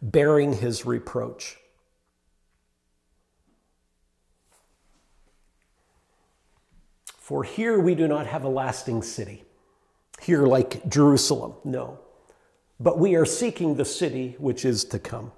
bearing 0.00 0.54
His 0.54 0.86
reproach. 0.86 1.58
For 7.04 7.44
here 7.44 7.78
we 7.78 7.94
do 7.94 8.08
not 8.08 8.26
have 8.26 8.44
a 8.44 8.48
lasting 8.48 9.02
city. 9.02 9.44
Here, 10.20 10.46
like 10.46 10.88
Jerusalem, 10.88 11.54
no. 11.64 11.98
But 12.78 12.98
we 12.98 13.14
are 13.14 13.24
seeking 13.24 13.76
the 13.76 13.84
city 13.84 14.36
which 14.38 14.64
is 14.64 14.84
to 14.86 14.98
come. 14.98 15.32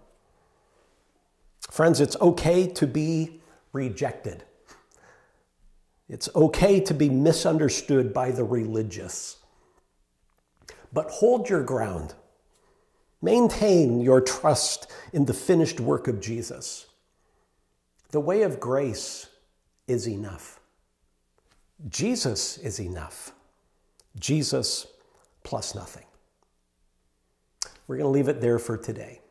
Friends, 1.71 2.01
it's 2.01 2.17
okay 2.21 2.67
to 2.69 2.87
be 2.87 3.41
rejected. 3.73 4.45
It's 6.09 6.29
okay 6.35 6.81
to 6.81 6.95
be 6.95 7.09
misunderstood 7.09 8.13
by 8.13 8.31
the 8.31 8.45
religious. 8.45 9.37
But 10.93 11.11
hold 11.11 11.49
your 11.49 11.63
ground. 11.63 12.15
Maintain 13.25 14.03
your 14.03 14.21
trust 14.21 14.93
in 15.15 15.25
the 15.25 15.33
finished 15.33 15.81
work 15.81 16.09
of 16.09 16.21
Jesus. 16.21 16.85
The 18.11 18.21
way 18.21 18.43
of 18.43 18.61
grace 18.61 19.29
is 19.89 20.07
enough. 20.07 20.61
Jesus 21.89 22.59
is 22.59 22.79
enough. 22.79 23.33
Jesus 24.19 24.87
plus 25.43 25.75
nothing. 25.75 26.05
We're 27.87 27.97
going 27.97 28.09
to 28.09 28.11
leave 28.11 28.29
it 28.29 28.43
there 28.43 28.59
for 28.59 28.77
today. 28.77 29.23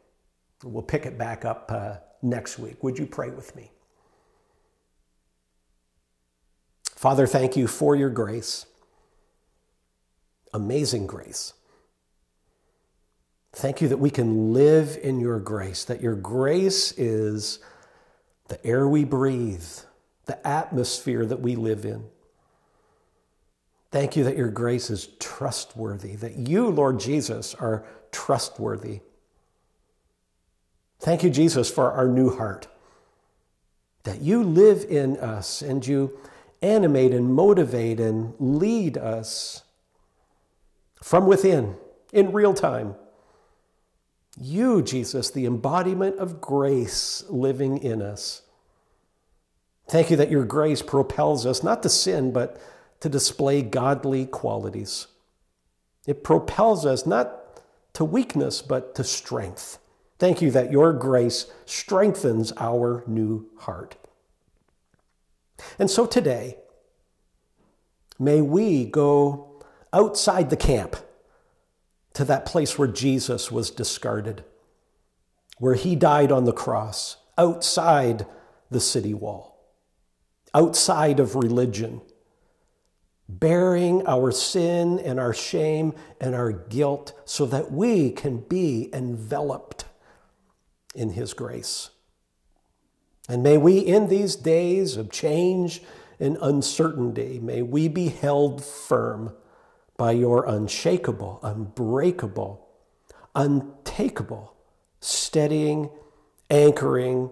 We'll 0.64 0.82
pick 0.82 1.06
it 1.06 1.20
back 1.20 1.46
up 1.46 1.72
uh, 1.72 1.98
next 2.24 2.58
week. 2.58 2.84
Would 2.84 2.98
you 2.98 3.06
pray 3.06 3.30
with 3.30 3.56
me? 3.56 3.70
Father, 6.96 7.28
thank 7.28 7.56
you 7.56 7.68
for 7.68 7.96
your 7.96 8.10
grace. 8.10 8.66
Amazing 10.52 11.06
grace. 11.06 11.54
Thank 13.54 13.82
you 13.82 13.88
that 13.90 13.98
we 13.98 14.10
can 14.10 14.52
live 14.52 14.98
in 15.02 15.20
your 15.20 15.40
grace, 15.40 15.86
that 15.86 16.02
your 16.02 16.16
grace 16.16 16.92
is 16.94 17.60
the 18.48 18.64
air 18.66 18.88
we 18.88 19.04
breathe, 19.04 19.66
the 20.26 20.46
atmosphere 20.46 21.26
that 21.26 21.40
we 21.40 21.56
live 21.56 21.86
in. 21.86 22.04
Thank 23.92 24.16
you 24.16 24.24
that 24.24 24.36
your 24.36 24.50
grace 24.50 24.90
is 24.90 25.08
trustworthy, 25.20 26.16
that 26.16 26.36
you, 26.36 26.68
Lord 26.70 27.00
Jesus, 27.00 27.54
are 27.54 27.86
trustworthy. 28.12 29.02
Thank 31.00 31.22
you, 31.22 31.30
Jesus, 31.30 31.70
for 31.70 31.92
our 31.92 32.08
new 32.08 32.36
heart. 32.36 32.68
That 34.04 34.22
you 34.22 34.44
live 34.44 34.84
in 34.90 35.18
us 35.18 35.62
and 35.62 35.86
you 35.86 36.18
animate 36.64 37.14
and 37.14 37.34
motivate 37.36 38.00
and 38.00 38.34
lead 38.40 38.98
us 38.98 39.62
from 41.04 41.28
within 41.28 41.76
in 42.12 42.32
real 42.32 42.56
time. 42.56 42.96
You, 44.44 44.82
Jesus, 44.82 45.32
the 45.32 45.46
embodiment 45.46 46.18
of 46.18 46.42
grace 46.42 47.24
living 47.30 47.78
in 47.78 48.02
us. 48.02 48.42
Thank 49.88 50.12
you 50.12 50.18
that 50.18 50.30
your 50.30 50.44
grace 50.44 50.82
propels 50.82 51.46
us 51.46 51.64
not 51.64 51.82
to 51.84 51.90
sin, 51.90 52.34
but 52.34 52.60
to 53.00 53.08
display 53.08 53.62
godly 53.62 54.26
qualities. 54.26 55.08
It 56.06 56.26
propels 56.26 56.86
us 56.86 57.06
not 57.06 57.62
to 57.94 58.04
weakness, 58.04 58.62
but 58.62 58.96
to 58.96 59.04
strength. 59.06 59.80
Thank 60.20 60.42
you 60.42 60.52
that 60.52 60.74
your 60.74 60.92
grace 60.92 61.46
strengthens 61.66 62.52
our 62.58 63.06
new 63.08 63.50
heart. 63.60 63.96
And 65.80 65.90
so 65.90 66.06
today, 66.06 66.58
may 68.20 68.42
we 68.42 68.84
go 68.84 69.64
outside 69.94 70.50
the 70.50 70.58
camp 70.58 70.98
to 72.14 72.26
that 72.26 72.46
place 72.46 72.78
where 72.78 72.88
Jesus 72.88 73.52
was 73.52 73.72
discarded, 73.72 74.44
where 75.58 75.76
he 75.76 75.96
died 75.96 76.32
on 76.32 76.46
the 76.46 76.54
cross, 76.54 77.18
outside 77.38 78.26
the 78.70 78.80
city 78.80 79.14
wall, 79.14 79.60
outside 80.54 81.20
of 81.20 81.36
religion, 81.36 82.02
bearing 83.28 84.06
our 84.06 84.32
sin 84.32 85.00
and 85.00 85.20
our 85.20 85.34
shame 85.34 85.94
and 86.20 86.36
our 86.36 86.52
guilt 86.52 87.14
so 87.26 87.46
that 87.46 87.72
we 87.72 88.12
can 88.12 88.40
be 88.40 88.90
enveloped 88.94 89.86
in 90.94 91.12
His 91.12 91.34
grace. 91.34 91.90
And 93.28 93.42
may 93.42 93.58
we, 93.58 93.80
in 93.80 94.10
these 94.10 94.36
days 94.36 94.98
of 94.98 95.10
change 95.10 95.82
and 96.20 96.38
uncertainty, 96.42 97.40
may 97.40 97.62
we 97.62 97.88
be 97.88 98.10
held 98.10 98.64
firm 98.64 99.34
by 99.98 100.12
your 100.12 100.46
unshakable, 100.48 101.40
unbreakable, 101.44 102.68
untakeable, 103.36 104.54
steadying, 105.00 105.90
anchoring, 106.50 107.30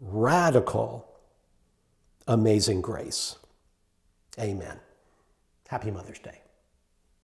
radical, 0.00 1.06
amazing 2.26 2.80
grace. 2.80 3.36
Amen. 4.38 4.78
Happy 5.68 5.90
Mother's 5.90 6.18
Day. 6.18 6.40